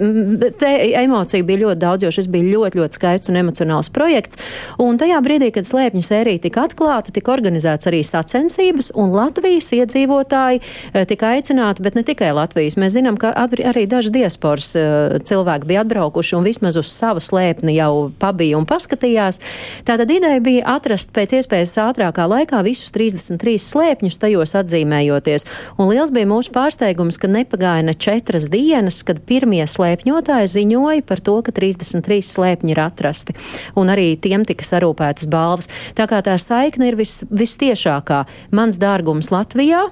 [0.59, 4.39] te emociju bija ļoti daudz, jo šis bija ļoti, ļoti skaists un emocionāls projekts,
[4.81, 10.61] un tajā brīdī, kad slēpņu sērija tika atklāta, tika organizēts arī sacensības, un Latvijas iedzīvotāji
[10.61, 12.77] eh, tika aicināti, bet ne tikai Latvijas.
[12.79, 17.75] Mēs zinām, ka arī daži diasporas eh, cilvēki bija atbraukuši un vismaz uz savu slēpni
[17.77, 19.41] jau pabija un paskatījās.
[19.87, 25.47] Tātad ideja bija atrast pēc iespējas ātrākā laikā visus 33 slēpņus, tajos atzīmējoties.
[25.79, 31.21] Un liels bija mūsu pārsteigums, ka nepagāja ne četras dienas, kad pirmie slēpņotāji ziņoja par
[31.25, 33.35] to, ka 33 slēpņi ir atrasti.
[33.79, 35.69] Un arī tiem tika sarūpētas balvas.
[35.97, 38.23] Tā kā tā saikne ir vis, vistiešākā.
[38.55, 39.87] Mans dārgums Latvijā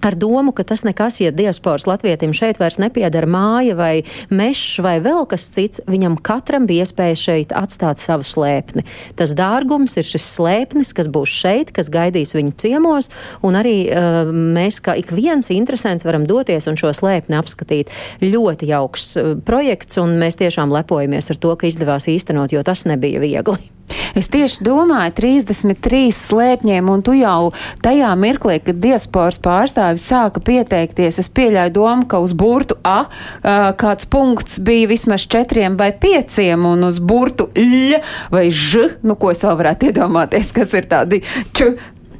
[0.00, 3.92] ar domu, ka tas nekas, ja diasporas latvietim šeit vairs nepiedara māja vai
[4.32, 8.84] mežs vai vēl kas cits, viņam katram bija iespēja šeit atstāt savu slēpni.
[9.18, 13.10] Tas dārgums ir šis slēpnis, kas būs šeit, kas gaidīs viņu ciemos,
[13.46, 17.92] un arī uh, mēs, kā ik viens interesants, varam doties un šo slēpni apskatīt.
[18.24, 22.86] Ļoti jauks uh, projekts, un mēs tiešām lepojamies ar to, ka izdevās īstenot, jo tas
[22.88, 23.60] nebija viegli.
[24.14, 27.50] Es tieši domāju, 33 slēpņiem, un tu jau
[27.84, 29.40] tajā mirklī, kad diasporas
[29.90, 33.08] pārstāvis sāka pieteikties, es pieļauju domu, ka uz burtu A
[33.42, 38.00] kāds punkts bija vismaz četriem vai pieciem, un uz burtu L
[38.30, 41.22] vai Ž, nu ko es vēl varētu iedomāties, kas ir tādi
[41.52, 41.74] č,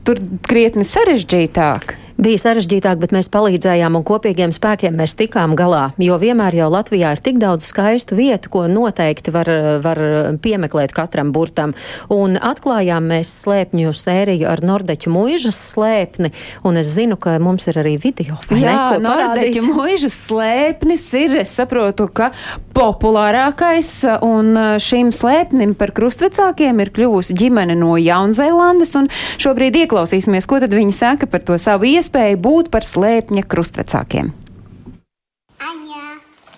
[0.05, 5.91] tur krietni sarežģītāk bija sarežģītāk, bet mēs palīdzējām un kopīgiem spēkiem mēs tikām galā.
[6.01, 9.49] Jo vienmēr jau Latvijā ir tik daudz skaistu vietu, ko noteikti var,
[9.85, 10.01] var
[10.43, 11.75] piemeklēt katram burtam.
[12.13, 16.33] Un atklājām mēs slēpņu sēriju ar Nordeķu mūžas slēpni,
[16.67, 18.37] un es zinu, ka mums ir arī video.
[18.53, 22.31] Jā, Nordeķu mūžas slēpnis ir, es saprotu, ka
[22.77, 23.93] populārākais,
[24.27, 24.53] un
[24.83, 30.95] šim slēpnim par krustvecākiem ir kļuvusi ģimene no Jaunzēlandes, un šobrīd ieklausīsimies, ko tad viņi
[30.97, 34.33] saka par to savu iespēju iespēju būt par slēpņa krustvecākiem.
[35.63, 36.07] Aņa,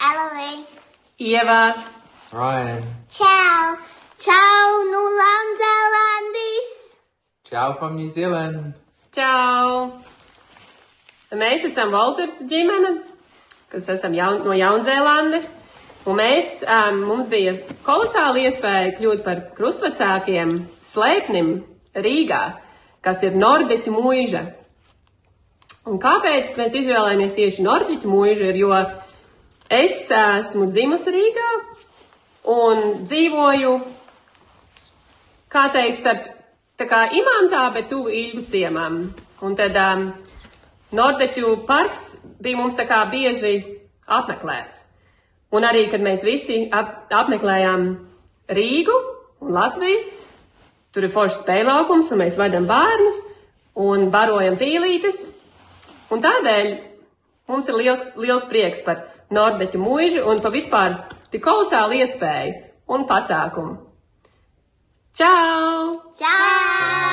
[0.09, 0.65] Eloi,
[1.21, 1.75] Ieva,
[2.33, 2.81] Ryan,
[3.13, 3.77] Čau,
[4.17, 6.71] Čau no Jaunzēlandes,
[7.45, 8.73] Čau from New Zealand.
[9.13, 10.01] Čau!
[11.37, 13.03] Mēs esam Walters ģimene,
[13.69, 15.53] kas esam jaun, no Jaunzēlandes.
[16.09, 17.53] Un mēs, um, mums bija
[17.85, 21.55] kolosāla iespēja kļūt par krustvecākiem slēpnim
[21.95, 22.43] Rīgā,
[23.05, 24.62] kas ir Nordeķu mūža.
[25.83, 28.53] Un kāpēc mēs izvēlējāmies tieši Norģiķu mūžu?
[28.55, 28.77] Jo
[29.67, 31.49] es esmu dzimusi Rīgā
[32.53, 33.73] un dzīvoju,
[35.51, 36.29] kā teikt, starp
[36.79, 39.03] tā kā imantā, bet tuvu ilgu ciemam.
[39.43, 40.07] Un tad um,
[40.95, 42.07] Nordeķu parks
[42.39, 43.57] bija mums tā kā bieži
[44.07, 44.87] apmeklēts.
[45.53, 47.91] Un arī, kad mēs visi ap, apmeklējām
[48.55, 48.99] Rīgu
[49.43, 50.07] un Latviju,
[50.95, 53.27] tur ir foršs spēlaukums, un mēs vadām bērnus
[53.83, 55.42] un barojam pīlītes.
[56.13, 56.75] Un tādēļ
[57.49, 60.99] mums ir liels, liels prieks par Nordeķu mūžu un par vispār
[61.33, 62.59] tik kolosālu iespēju
[62.93, 63.79] un pasākumu.
[65.17, 65.97] Čau!
[66.21, 67.12] Čau!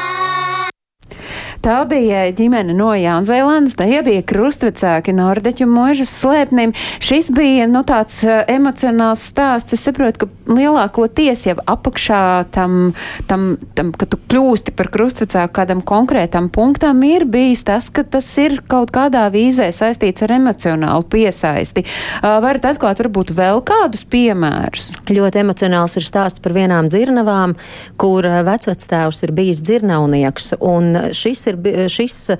[1.59, 6.71] Tā bija ģimene no Jaunzēlandes, tie bija krustvecāki Nordeķu mūžas slēpnim.
[7.03, 9.75] Šis bija, nu, tāds uh, emocionāls stāsts.
[9.75, 12.21] Es saprotu, ka lielākoties jau apakšā
[12.55, 12.93] tam,
[13.27, 18.29] tam, tam, ka tu kļūsti par krustvecāku kādam konkrētam punktam, ir bijis tas, ka tas
[18.39, 21.83] ir kaut kādā vīzē saistīts ar emocionālu piesaisti.
[22.21, 24.93] Uh, varat atklāt varbūt vēl kādus piemērus?
[25.11, 27.57] Ļoti emocionāls ir stāsts par vienām dzirnavām,
[27.99, 32.39] kur vecvectēvs ir bijis dzirnavnieks, un šis ir šis uh,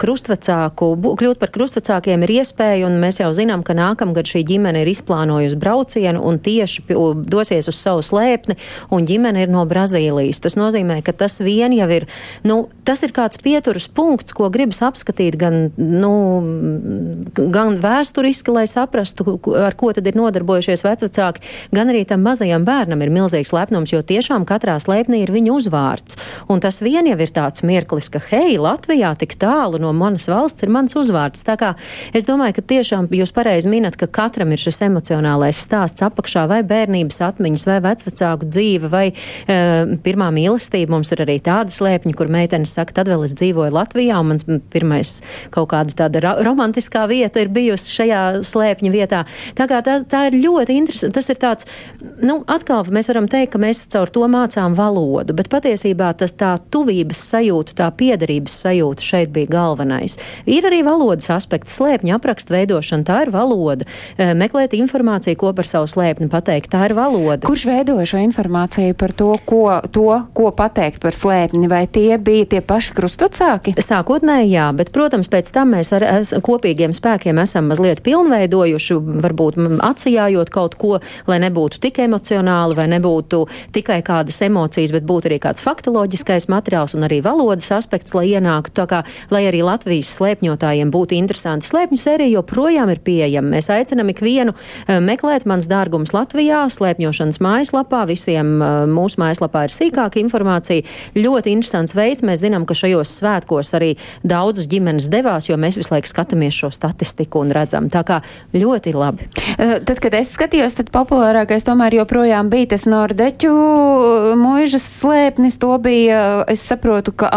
[0.00, 4.92] krustvecāku, kļūt par krustvecākiem ir iespēja, un mēs jau zinām, ka nākamgad šī ģimene ir
[4.92, 6.84] izplānojusi braucienu un tieši
[7.30, 8.56] dosies uz savu slēpni,
[8.94, 10.42] un ģimene ir no Brazīlijas.
[10.44, 12.08] Tas nozīmē, ka tas vien jau ir,
[12.46, 16.14] nu, tas ir kāds pieturas punkts, ko gribas apskatīt gan, nu,
[17.34, 23.02] gan vēsturiski, lai saprastu, ar ko tad ir nodarbojušies vecvecāki, gan arī tam mazajam bērnam
[23.04, 26.18] ir milzīgs lepnums, jo tiešām katrā slēpnī ir viņa uzvārds.
[26.50, 30.64] Un tas vien jau ir tāds mirklis, ka hei, Latvijā tik tālu no manas valsts
[30.64, 31.44] ir mans uzvārds.
[31.46, 31.72] Tā kā
[32.16, 36.62] es domāju, ka tiešām jūs pareizi minat, ka katram ir šis emocionālais stāsts apakšā vai
[36.66, 40.94] bērnības atmiņas vai vecvecāku dzīve vai uh, pirmā mīlestība.
[40.96, 44.46] Mums ir arī tāda slēpņa, kur meitenes saka, tad vēl es dzīvoju Latvijā un mans
[44.72, 45.16] pirmais
[45.54, 49.24] kaut kāda tāda romantiskā vieta ir bijusi šajā slēpņa vietā.
[49.58, 51.14] Tā kā tā, tā ir ļoti interesanti.
[51.18, 51.68] Tas ir tāds,
[52.22, 56.54] nu, atkal mēs varam teikt, ka mēs caur to mācām valodu, bet patiesībā tas tā
[56.74, 57.90] tuvības sajūta, tā
[58.24, 60.18] piederības sajūta šeit bija galvenais.
[60.46, 63.84] Ir arī valodas aspekts, slēpņa apraksta veidošana, tā ir valoda.
[64.16, 67.44] Eh, meklēt informāciju, ko par savu slēpni pateikt, tā ir valoda.
[67.46, 72.46] Kurš veidoja šo informāciju par to, ko, to, ko pateikt par slēpni, vai tie bija
[72.46, 73.74] tie paši krustvecāki?
[73.76, 79.60] Sākotnēji jā, bet, protams, pēc tam mēs ar, ar kopīgiem spēkiem esam mazliet pilnveidojuši, varbūt
[79.84, 85.40] atsijājot kaut ko, lai nebūtu tik emocionāli, vai nebūtu tikai kādas emocijas, bet būtu arī
[85.42, 88.74] kāds faktoloģiskais materiāls un arī valodas aspekts, lai ienāktu.
[88.74, 89.02] Tā kā,
[89.34, 91.68] lai arī Latvijas slēpņotājiem būtu interesanti.
[91.68, 93.54] Slēpņu sērija joprojām ir pieejama.
[93.56, 98.04] Mēs aicinam ikvienu eh, meklēt mans dārgums Latvijā, slēpņošanas mājaslapā.
[98.10, 100.86] Visiem eh, mūsu mājaslapā ir sīkāka informācija.
[101.18, 102.24] Ļoti interesants veids.
[102.26, 103.94] Mēs zinām, ka šajos svētkos arī
[104.26, 107.90] daudzas ģimenes devās, jo mēs visu laiku skatāmies šo statistiku un redzam.
[107.92, 108.20] Tā kā
[108.54, 109.28] ļoti labi.
[109.58, 113.52] Eh, tad, kad es skatījos, tad populārākais tomēr joprojām bija tas nordeķu
[114.40, 115.58] mūžas slēpnis.
[115.62, 117.30] To bija, es saprotu, ka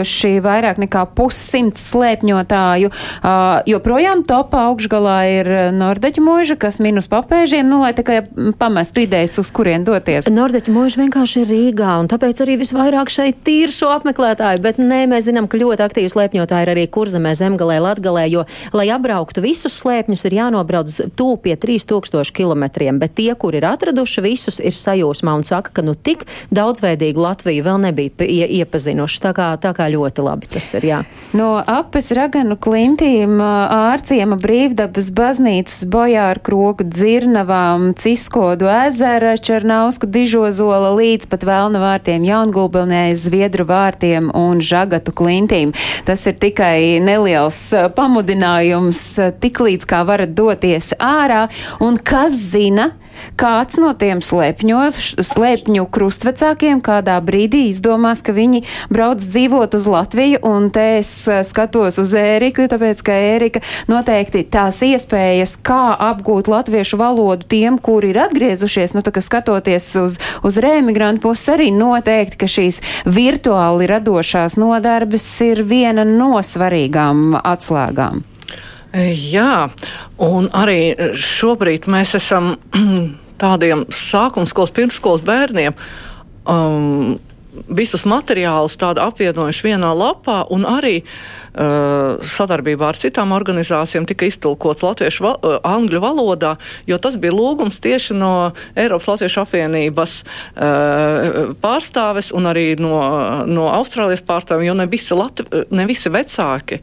[0.00, 2.90] apmeklējuši vairāk nekā pussimts slēpņotāju.
[2.90, 8.22] Uh, joprojām topā augšgalā ir nordeķu mūža, kas minus papēžiem, nu, lai tikai
[8.58, 10.28] pamestu idejas, uz kurien doties.
[10.30, 15.06] Nordeķu mūža vienkārši ir Rīgā, un tāpēc arī visvairāk šeit ir šo apmeklētāju, bet nē,
[15.10, 19.76] mēs zinām, ka ļoti aktīvi slēpņotāji ir arī kurzemē, zemgalē, latgalē, jo, lai apbrauktu visus
[19.80, 22.66] slēpņus, ir jānobrauc tuvu pie 3000 km,
[23.00, 27.66] bet tie, kur ir atraduši visus, ir sajūsmā un saka, ka nu tik daudzveidīgu Latviju
[27.66, 29.20] vēl nebija ie, iepazinuši.
[29.24, 31.00] Tā kā, tā kā ļoti labi tas ir, jā.
[31.36, 41.30] No apes raganu klintīm, ārciema brīvdabas baznīcas, bojāru kroku dzirnavām, ciskodu ezera, Černausku dižozola līdz
[41.30, 45.74] pat Velna vārtiem, Jaungulbelnē, Zviedru vārtiem un Žagatu klintīm.
[46.08, 47.60] Tas ir tikai neliels
[47.96, 49.04] pamudinājums,
[49.42, 51.46] tik līdz kā varat doties ārā,
[51.84, 52.90] un kas zina,
[53.40, 54.80] kāds no tiem slēpņo,
[55.24, 61.42] slēpņu krustvecākiem kādā brīdī izdomās, ka viņi brauc dzīvot uz Latviju, un te es eh,
[61.46, 68.12] skatos uz Ēriku, tāpēc, ka Ērika noteikti tās iespējas, kā apgūt latviešu valodu tiem, kuri
[68.14, 73.88] ir atgriezušies, nu tā kā skatoties uz, uz rēmigrantu puses, arī noteikti, ka šīs virtuāli
[73.90, 78.24] radošās nodarbes ir viena no svarīgām atslēgām.
[78.92, 79.70] Jā,
[80.18, 82.56] un arī šobrīd mēs esam
[83.42, 85.76] tādiem sākumskolas, pirmskolas bērniem.
[86.50, 87.20] Um,
[87.68, 95.24] visus materiālus apvienojuši vienā lapā, un arī uh, sadarbībā ar citām organizācijām tika iztulkots latviešu,
[95.26, 98.32] val, uh, angļu valodā, jo tas bija lūgums tieši no
[98.78, 102.94] Eiropas Latviešu apvienības uh, pārstāves un arī no,
[103.50, 106.80] no Austrālijas pārstāvjiem, jo ne visi, Latvi, ne visi vecāki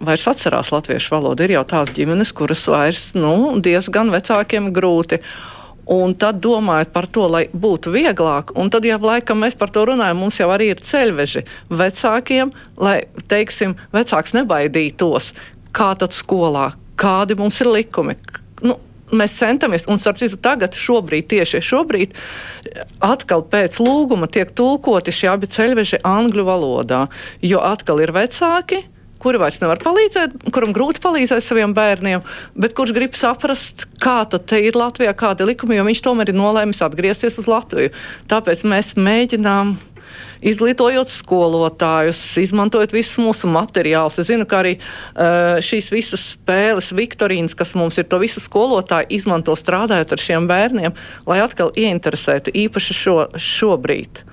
[0.00, 1.44] vairs atcerās latviešu valodu.
[1.44, 5.20] Ir jau tās ģimenes, kuras vairs nu, diezgan vecākiem grūti.
[5.90, 9.82] Un tad domājot par to, lai būtu vieglāk, un tad, ja laikam mēs par to
[9.88, 13.00] runājam, mums jau arī ir ceļveži vecākiem, lai,
[13.30, 15.32] teiksim, vecāks nebaidītos,
[15.74, 16.68] kā tad skolā,
[17.00, 18.14] kādi mums ir likumi.
[18.62, 18.78] Nu,
[19.10, 22.14] mēs centamies, un starp citu, tagad, šobrīd, tieši šobrīd,
[23.02, 27.06] atkal pēc lūguma tiek tulkoti šie abi ceļveži angļu valodā,
[27.42, 28.84] jo atkal ir vecāki
[29.20, 32.24] kuri vairs nevar palīdzēt, kuram grūti palīdzēt saviem bērniem,
[32.58, 36.40] bet kurš grib saprast, kā tad ir Latvijā, kāda ir likuma, jo viņš tomēr ir
[36.40, 37.94] nolēmis atgriezties uz Latviju.
[38.30, 39.76] Tāpēc mēs mēģinām.
[40.40, 44.16] Izglītojot skolotājus, izmantojot visus mūsu materiālus.
[44.18, 49.12] Es zinu, ka arī uh, šīs visas spēles, Viktorīnas, kas mums ir, to visu skolotāji
[49.20, 50.96] izmanto strādājot ar šiem bērniem,
[51.30, 54.24] lai atkal ieinteresētu īpaši šo, šobrīd.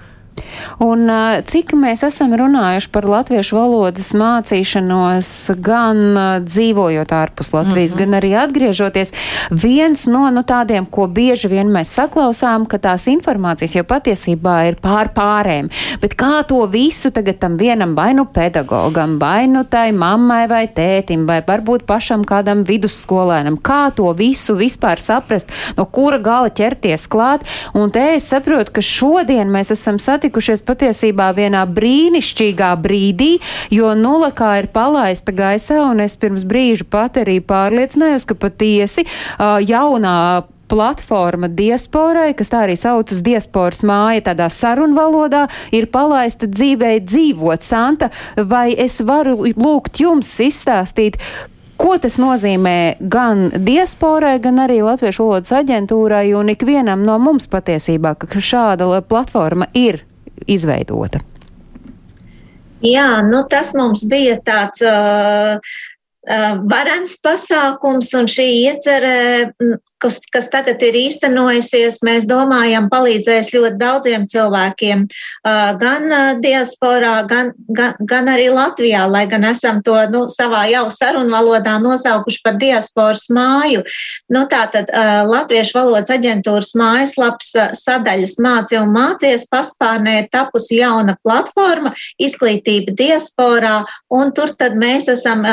[0.84, 1.10] Un
[1.48, 5.32] cik mēs esam runājuši par latviešu valodas mācīšanos,
[5.64, 8.00] gan dzīvojot ārpus Latvijas, mm -hmm.
[8.00, 9.14] gan arī atgriežoties,
[9.52, 14.76] viens no nu, tādiem, ko bieži vien mēs saklausām, ka tās informācijas jau patiesībā ir
[14.82, 15.70] pār pārēm.
[16.02, 20.68] Bet kā to visu tagad tam vienam vai nu pedagogam, vai nu tai mammai vai
[20.68, 27.08] tētim, vai varbūt pašam kādam vidusskolēnam, kā to visu vispār saprast, no kura gala ķerties
[27.08, 27.42] klāt.
[27.74, 33.40] Un te es saprotu, ka šodien mēs esam satikuši satikušies patiesībā vienā brīnišķīgā brīdī,
[33.72, 39.06] jo nula kā ir palaista gaisā, un es pirms brīža pat arī pārliecinājos, ka patiesi
[39.06, 46.98] uh, jaunā platforma diasporai, kas tā arī saucas diasporas māja tādā sarunvalodā, ir palaista dzīvē
[47.08, 47.64] dzīvot.
[47.64, 51.22] Santa, vai es varu lūgt jums izstāstīt,
[51.78, 58.16] Ko tas nozīmē gan diasporai, gan arī Latviešu valodas aģentūrai un ikvienam no mums patiesībā,
[58.18, 60.02] ka šāda platforma ir
[60.48, 61.22] izveidota?
[62.86, 65.58] Jā, nu tas mums bija tāds uh,
[66.70, 69.18] varens pasākums, un šī iecerē
[70.02, 75.06] kas, kas tagad ir īstenojusies, mēs domājam, palīdzēs ļoti daudziem cilvēkiem,
[75.82, 76.08] gan
[76.44, 82.44] diasporā, gan, gan, gan arī Latvijā, lai gan esam to nu, savā jau sarunvalodā nosaukuši
[82.46, 83.84] par diasporas māju.
[84.34, 84.92] Nu, tātad
[85.28, 93.80] Latviešu valodas aģentūras mājaslaps sadaļas māci un mācies paspārnē ir tapusi jauna platforma izglītība diasporā,
[94.14, 95.46] un tur tad mēs esam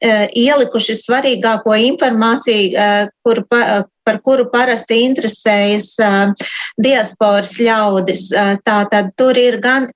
[0.00, 3.42] ielikuši svarīgāko informāciju, kur
[4.10, 5.94] par kuru parasti interesējas
[6.80, 8.26] diasporas ļaudis.
[8.66, 9.86] Tātad tur ir gan,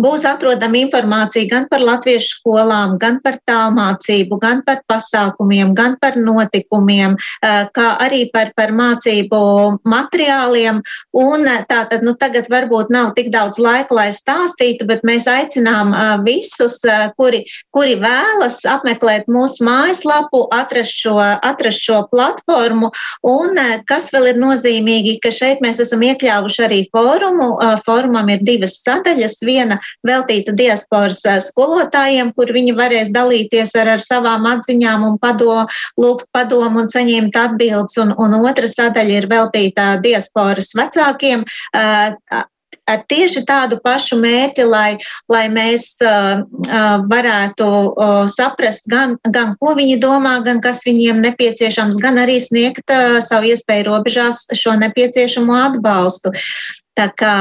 [0.00, 6.18] būs atrodama informācija gan par latviešu skolām, gan par tālmācību, gan par pasākumiem, gan par
[6.20, 9.40] notikumiem, uh, kā arī par, par mācību
[9.84, 10.82] materiāliem.
[11.16, 16.14] Un tātad, nu tagad varbūt nav tik daudz laika, lai stāstītu, bet mēs aicinām uh,
[16.24, 16.80] visus,
[17.18, 17.44] kuri,
[17.74, 22.90] kuri vēlas apmeklēt mūsu mājaslapu, atrast šo, atrast šo platformu
[23.26, 27.50] Un eh, kas vēl ir nozīmīgi, ka šeit mēs esam iekļāvuši arī fórumu.
[27.60, 29.38] Eh, fórumam ir divas sadaļas.
[29.50, 35.64] Viena veltīta diasporas eh, skolotājiem, kur viņi varēs dalīties ar, ar savām atziņām un pado,
[36.00, 37.98] lūgt padomu un saņemt atbildes.
[38.00, 41.44] Un, un otra sadaļa ir veltīta diasporas vecākiem
[42.90, 44.98] ar tieši tādu pašu mērķi, lai,
[45.30, 51.22] lai mēs uh, uh, varētu uh, saprast gan, gan, ko viņi domā, gan kas viņiem
[51.24, 56.34] nepieciešams, gan arī sniegt uh, savu iespēju robežās šo nepieciešamo atbalstu.
[56.98, 57.34] Tā kā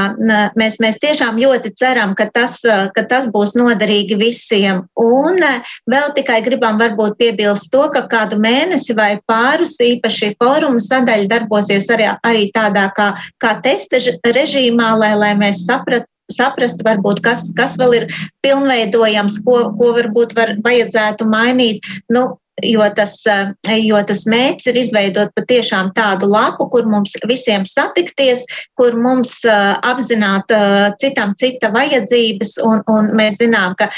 [0.60, 2.60] mēs, mēs tiešām ļoti ceram, ka tas,
[2.96, 4.84] ka tas būs noderīgi visiem.
[5.00, 5.42] Un
[5.90, 11.90] vēl tikai gribam varbūt piebilst to, ka kādu mēnesi vai pārus īpaši fóruma sadaļa darbosies
[11.94, 17.74] arī, arī tādā kā, kā testa režīmā, lai, lai mēs saprastu saprast, varbūt, kas, kas
[17.82, 18.04] vēl ir
[18.46, 21.88] pilnveidojams, ko, ko varbūt var, vajadzētu mainīt.
[22.14, 27.66] Nu, jo tas, eh, jo tas mērķis ir izveidot patiešām tādu lapu, kur mums visiem
[27.66, 28.46] satikties,
[28.80, 33.90] kur mums eh, apzināt eh, citam cita vajadzības, un, un mēs zinām, ka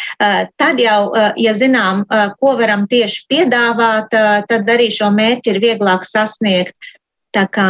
[0.59, 2.03] tad jau, ja zinām,
[2.39, 4.13] ko varam tieši piedāvāt,
[4.49, 6.77] tad arī šo mērķi ir vieglāk sasniegt.
[7.35, 7.67] Tā kā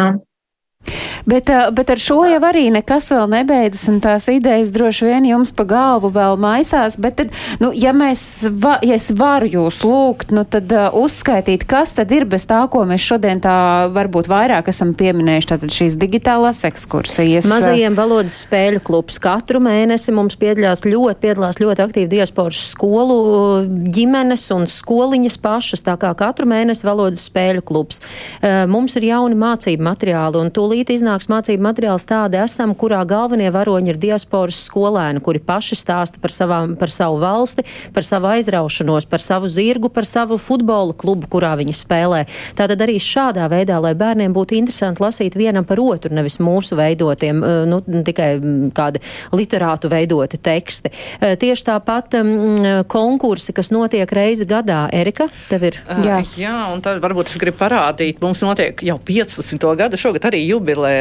[1.25, 5.53] Bet, bet ar šo jau arī nekas vēl nebeidzas, un tās idejas droši vien jums
[5.55, 6.97] pa galvu vēl maisās.
[7.01, 11.67] Bet, tad, nu, ja, mēs, va, ja es varu jūs lūgt, nu, tad uh, uzskaitīt,
[11.69, 13.53] kas tad ir bez tā, ko mēs šodien tā
[13.93, 17.49] varbūt vairāk esam pieminējuši, tātad šīs digitālās ekskursijas.
[17.51, 23.19] Mazajiem valodas spēļu klubs katru mēnesi mums piedalās ļoti, piedalās ļoti aktīvi diasporas skolu
[23.93, 28.01] ģimenes un skoliņas pašas, tā kā katru mēnesi valodas spēļu klubs.
[28.41, 33.49] Uh, mums ir jauni mācību materiāli, un tūlīt iznāks mācību materiāls tādi esam, kurā galvenie
[33.51, 37.65] varoņi ir diasporas skolēni, kuri paši stāsta par, savām, par savu valsti,
[37.95, 42.23] par savu aizraušanos, par savu zirgu, par savu futbola klubu, kurā viņi spēlē.
[42.57, 47.43] Tātad arī šādā veidā, lai bērniem būtu interesanti lasīt vienam par otru, nevis mūsu veidotiem,
[47.43, 49.01] eh, nu, tikai mm, kādi
[49.35, 50.93] literātu veidoti teksti.
[51.19, 54.83] Eh, tieši tāpat um, konkursi, kas notiek reizi gadā.
[54.93, 55.79] Erika, tev ir?
[55.87, 56.21] Uh, jā.
[56.39, 59.65] jā, un tad varbūt es gribu parādīt, mums notiek jau 15.
[59.79, 60.93] gada šogad arī jūbi jubilē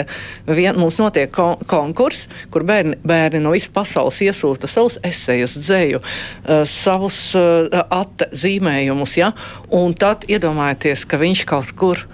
[0.48, 6.02] vien, mums notiek kon konkurss, kur bērni, bērni no visas pasaules iesūta savus esejas, dzēju,
[6.02, 7.68] uh, savus uh,
[8.00, 9.16] atzīmējumus.
[9.20, 9.32] Ja?
[9.70, 12.06] Un tad iedomājieties, ka viņš kaut kur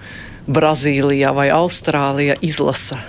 [0.47, 3.01] Brazīlijā vai Austrālijā izlasa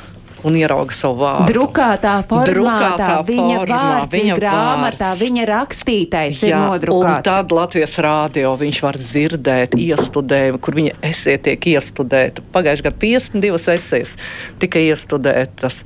[0.47, 1.51] un ierauga savu vārdu.
[1.51, 5.23] Drukātā formātā, Drukātā viņa formā, vārds viņa grāmatā, vārds.
[5.23, 7.19] viņa rakstītais Jā, ir nodrukāts.
[7.19, 12.45] Un tad Latvijas rādio viņš var dzirdēt, iestudēt, kur viņa esē tiek iestudēta.
[12.55, 14.15] Pagājušajā gadā 52 esejas
[14.63, 15.83] tika iestudētas.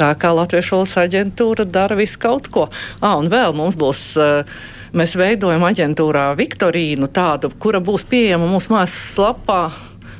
[0.00, 2.70] Tā kā Latvijas valsts aģentūra dara visu kaut ko.
[3.02, 4.04] Ah, un vēl mums būs.
[4.20, 9.60] Uh, Mēs veidojam aģentūrā Viktorīnu, tādu, kura būs pieejama mūsu mājaslapā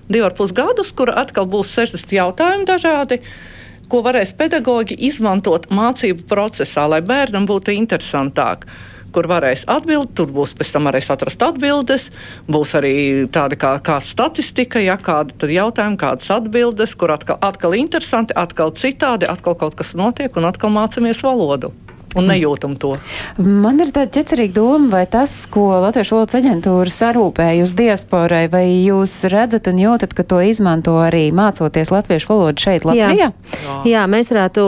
[0.07, 3.18] divu ar pus gadus, kur atkal būs 60 jautājumi dažādi.
[3.18, 3.49] Uh,
[3.91, 8.68] ko varēs pedagoģi izmantot mācību procesā, lai bērnam būtu interesantāk
[9.11, 10.14] kur varēs atbildēt.
[10.16, 12.09] Tur būs pēc tam varēs atrast atbildes.
[12.51, 12.95] Būs arī
[13.32, 19.28] tāda kā, kā statistika, ja kādi jautājumi, kādas atbildes, kur atkal, atkal interesanti, atkal citādi,
[19.30, 21.74] atkal kaut kas notiek un atkal mācāmies valodu.
[22.18, 22.96] Un nejūtam to.
[23.38, 28.64] Man ir tāda ķecerīga doma, vai tas, ko Latviešu valodas aģentūra sarūpēja uz diasporai, vai
[28.82, 33.12] jūs redzat un jūtat, ka to izmanto arī mācoties latviešu valodu šeit Latvijā?
[33.14, 33.30] Jā,
[33.64, 33.76] Jā.
[33.86, 34.64] Jā mēs varētu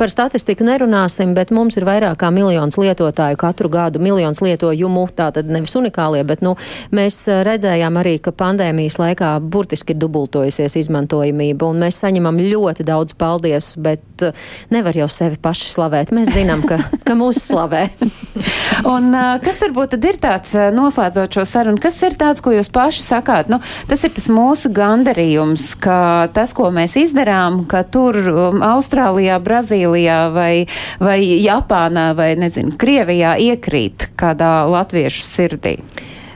[0.00, 5.50] par statistiku nerunāsim, bet mums ir vairāk kā miljons lietotāju katru gadu, miljons lietojumu, tātad
[5.50, 6.56] nevis unikālie, bet nu,
[6.94, 13.14] mēs redzējām arī, ka pandēmijas laikā burtiski ir dubultojusies izmantojamība, un mēs saņemam ļoti daudz
[13.18, 14.26] paldies, bet
[14.74, 16.12] nevar jau sevi paši slavēt.
[16.14, 17.86] Mēs zinām, ka, ka mūs slavē.
[18.92, 19.10] Un,
[19.44, 23.50] kas varbūt tad ir tāds, noslēdzot šo sarunu, kas ir tāds, ko jūs paši sakāt?
[23.52, 23.60] Nu,
[23.90, 25.98] tas ir tas mūsu gandarījums, ka
[26.34, 30.52] tas, ko mēs izdarām, ka tur um, Austrālijā, Brazīlijā vai,
[31.02, 35.78] vai Japānā vai, nezinu, Krievijā iekrīt kādā latviešu sirdī.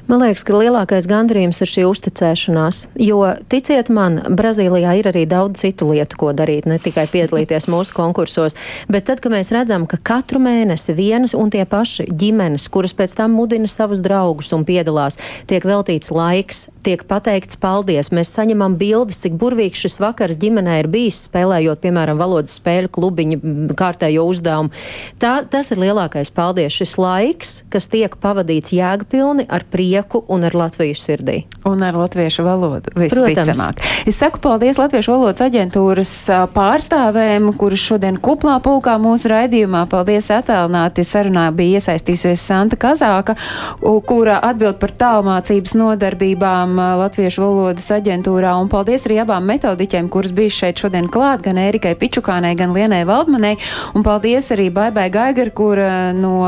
[0.09, 3.19] Man liekas, ka lielākais gandarījums ir šī uzticēšanās, jo,
[3.53, 8.57] ticiet man, Brazīlijā ir arī daudz citu lietu, ko darīt, ne tikai piedalīties mūsu konkursos,
[8.89, 13.19] bet tad, kad mēs redzam, ka katru mēnesi vienas un tie paši ģimenes, kuras pēc
[13.19, 19.21] tam mudina savus draugus un piedalās, tiek veltīts laiks, tiek pateikts paldies, mēs saņemam bildes,
[19.27, 24.73] cik burvīgs šis vakars ģimenē ir bijis, spēlējot, piemēram, valodas spēļu klubiņu kārtējo uzdevumu.
[25.21, 30.45] Tā, tas ir lielākais paldies, šis laiks, kas tiek pavadīts jēgpilni ar prieku prieku un
[30.45, 31.45] ar Latviju sirdī.
[31.67, 33.83] Un ar latviešu valodu visticamāk.
[34.09, 36.13] Es saku paldies Latviešu valodas aģentūras
[36.55, 39.85] pārstāvēm, kuras šodien kuplā pulkā mūsu raidījumā.
[39.91, 41.05] Paldies attālināti.
[41.05, 43.35] Sarunā bija iesaistījusies Santa Kazāka,
[43.81, 48.55] kura atbild par tālmācības nodarbībām Latviešu valodas aģentūrā.
[48.63, 53.03] Un paldies arī abām metodiķiem, kuras bija šeit šodien klāt, gan Erikai Pičukānai, gan Lienai
[53.09, 53.57] Valdmanai.
[53.99, 56.47] Un paldies arī Baibai Gaigar, kura no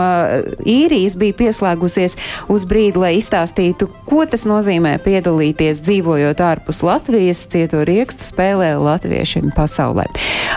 [0.65, 2.17] īrijas bija pieslēgusies
[2.49, 8.75] uz brīdi, lai izstāstītu pastāstītu, ko tas nozīmē piedalīties dzīvojot ārpus Latvijas, cieto riekstu spēlē
[8.77, 10.05] latviešiem pasaulē.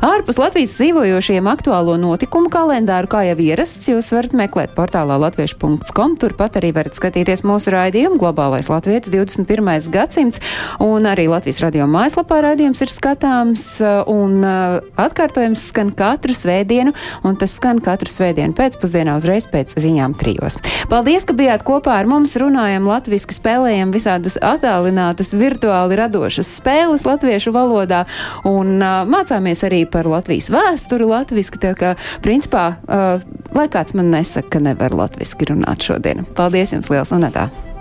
[0.03, 6.17] Ārpus Latvijas dzīvojošiem aktuālo notikumu kalendāru, kā jau ierasts, jūs varat meklēt portālā latviešu.com.
[6.19, 9.87] Turpat arī varat skatīties mūsu raidījumu Globālais Latvijas 21.
[9.93, 10.41] gadsimts,
[10.83, 13.65] un arī Latvijas radio mājaslapā raidījums ir skatāms,
[14.11, 16.91] un uh, atkārtojums skan katru svētdienu,
[17.23, 20.59] un tas skan katru svētdienu pēcpusdienā uzreiz pēc ziņām trijos.
[20.91, 27.05] Paldies, ka bijāt kopā ar mums runājot runājam latviski, spēlējam visādas attālinātas, virtuāli radošas spēles
[27.05, 28.05] latviešu valodā
[28.45, 31.93] un uh, mācāmies arī par Latvijas vēsturi latviski, tā kā
[32.23, 33.21] principā, uh,
[33.53, 36.25] lai kāds man nesaka, ka nevar latviski runāt šodien.
[36.33, 37.72] Paldies jums liels un tā!